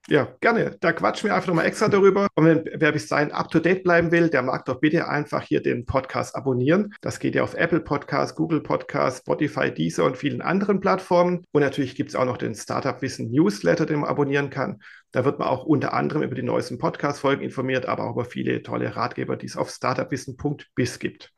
Ja, 0.09 0.35
gerne. 0.41 0.77
Da 0.81 0.93
quatschen 0.93 1.29
wir 1.29 1.35
einfach 1.35 1.47
nochmal 1.47 1.67
extra 1.67 1.89
darüber. 1.89 2.27
Und 2.35 2.45
wenn, 2.45 2.65
wer 2.75 2.91
bis 2.91 3.07
dahin 3.07 3.31
up 3.31 3.51
to 3.53 3.61
date 3.61 3.85
bleiben 3.85 4.11
will, 4.11 4.31
der 4.31 4.43
mag 4.43 4.65
doch 4.65 4.81
bitte 4.81 5.07
einfach 5.07 5.43
hier 5.43 5.63
den 5.63 5.87
Podcast 5.87 6.35
abonnieren. 6.35 6.93
Das 7.01 7.21
geht 7.21 7.37
ja 7.37 7.45
auf 7.45 7.55
Apple 7.55 7.81
Podcast, 7.81 8.35
Google 8.35 8.63
Podcast, 8.63 9.19
Spotify, 9.19 9.73
Deezer 9.73 10.05
und 10.05 10.17
vielen 10.17 10.43
anderen 10.43 10.81
Plattformen. 10.81 11.45
Und 11.53 11.63
natürlich 11.63 11.95
gibt 11.95 12.11
es 12.11 12.17
auch 12.17 12.25
noch 12.25 12.37
den 12.37 12.57
Startup 12.57 13.01
Wissen 13.01 13.31
Newsletter, 13.31 13.87
den 13.87 14.01
man 14.01 14.11
abonnieren 14.11 14.51
kann. 14.51 14.83
Da 15.13 15.25
wird 15.25 15.39
man 15.39 15.47
auch 15.47 15.65
unter 15.65 15.95
anderem 15.95 16.23
über 16.23 16.35
die 16.35 16.43
neuesten 16.43 16.79
Podcast-Folgen 16.79 17.43
informiert, 17.43 17.87
aber 17.87 18.05
auch 18.05 18.15
über 18.15 18.25
viele 18.25 18.63
tolle 18.63 18.97
Ratgeber, 18.97 19.37
die 19.37 19.47
es 19.47 19.57
auf 19.57 19.71
startupwissen.biz 19.71 20.99
gibt. 20.99 21.33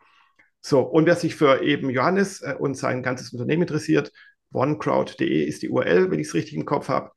So, 0.63 0.81
und 0.81 1.05
wer 1.05 1.17
sich 1.17 1.37
für 1.37 1.63
eben 1.63 1.91
Johannes 1.91 2.41
äh, 2.41 2.55
und 2.59 2.79
sein 2.79 3.03
ganzes 3.03 3.31
Unternehmen 3.35 3.63
interessiert, 3.63 4.11
onecrowd.de 4.55 5.45
ist 5.45 5.61
die 5.61 5.69
URL, 5.69 6.11
wenn 6.11 6.19
ich 6.19 6.29
es 6.29 6.35
richtig 6.35 6.55
im 6.55 6.65
Kopf 6.65 6.89
habe. 6.89 7.11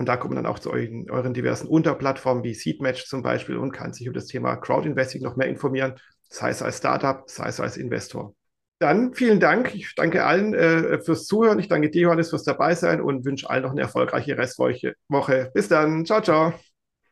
Und 0.00 0.06
da 0.06 0.16
kommt 0.16 0.32
man 0.32 0.42
dann 0.42 0.50
auch 0.50 0.58
zu 0.58 0.72
euren, 0.72 1.10
euren 1.10 1.34
diversen 1.34 1.68
Unterplattformen 1.68 2.42
wie 2.42 2.54
Seedmatch 2.54 3.04
zum 3.04 3.22
Beispiel 3.22 3.58
und 3.58 3.70
kann 3.70 3.92
sich 3.92 4.06
über 4.06 4.14
das 4.14 4.28
Thema 4.28 4.56
Crowdinvesting 4.56 5.20
noch 5.20 5.36
mehr 5.36 5.46
informieren, 5.46 5.92
sei 6.30 6.48
es 6.48 6.62
als 6.62 6.78
Startup, 6.78 7.24
sei 7.26 7.48
es 7.48 7.60
als 7.60 7.76
Investor. 7.76 8.34
Dann 8.78 9.12
vielen 9.12 9.40
Dank. 9.40 9.74
Ich 9.74 9.94
danke 9.94 10.24
allen 10.24 10.54
äh, 10.54 11.02
fürs 11.02 11.26
Zuhören. 11.26 11.58
Ich 11.58 11.68
danke 11.68 11.90
dir, 11.90 12.00
Johannes, 12.00 12.30
fürs 12.30 12.44
Dabeisein 12.44 13.02
und 13.02 13.26
wünsche 13.26 13.50
allen 13.50 13.62
noch 13.62 13.72
eine 13.72 13.82
erfolgreiche 13.82 14.38
Restwoche. 14.38 15.50
Bis 15.52 15.68
dann. 15.68 16.06
Ciao, 16.06 16.22
ciao. 16.22 16.54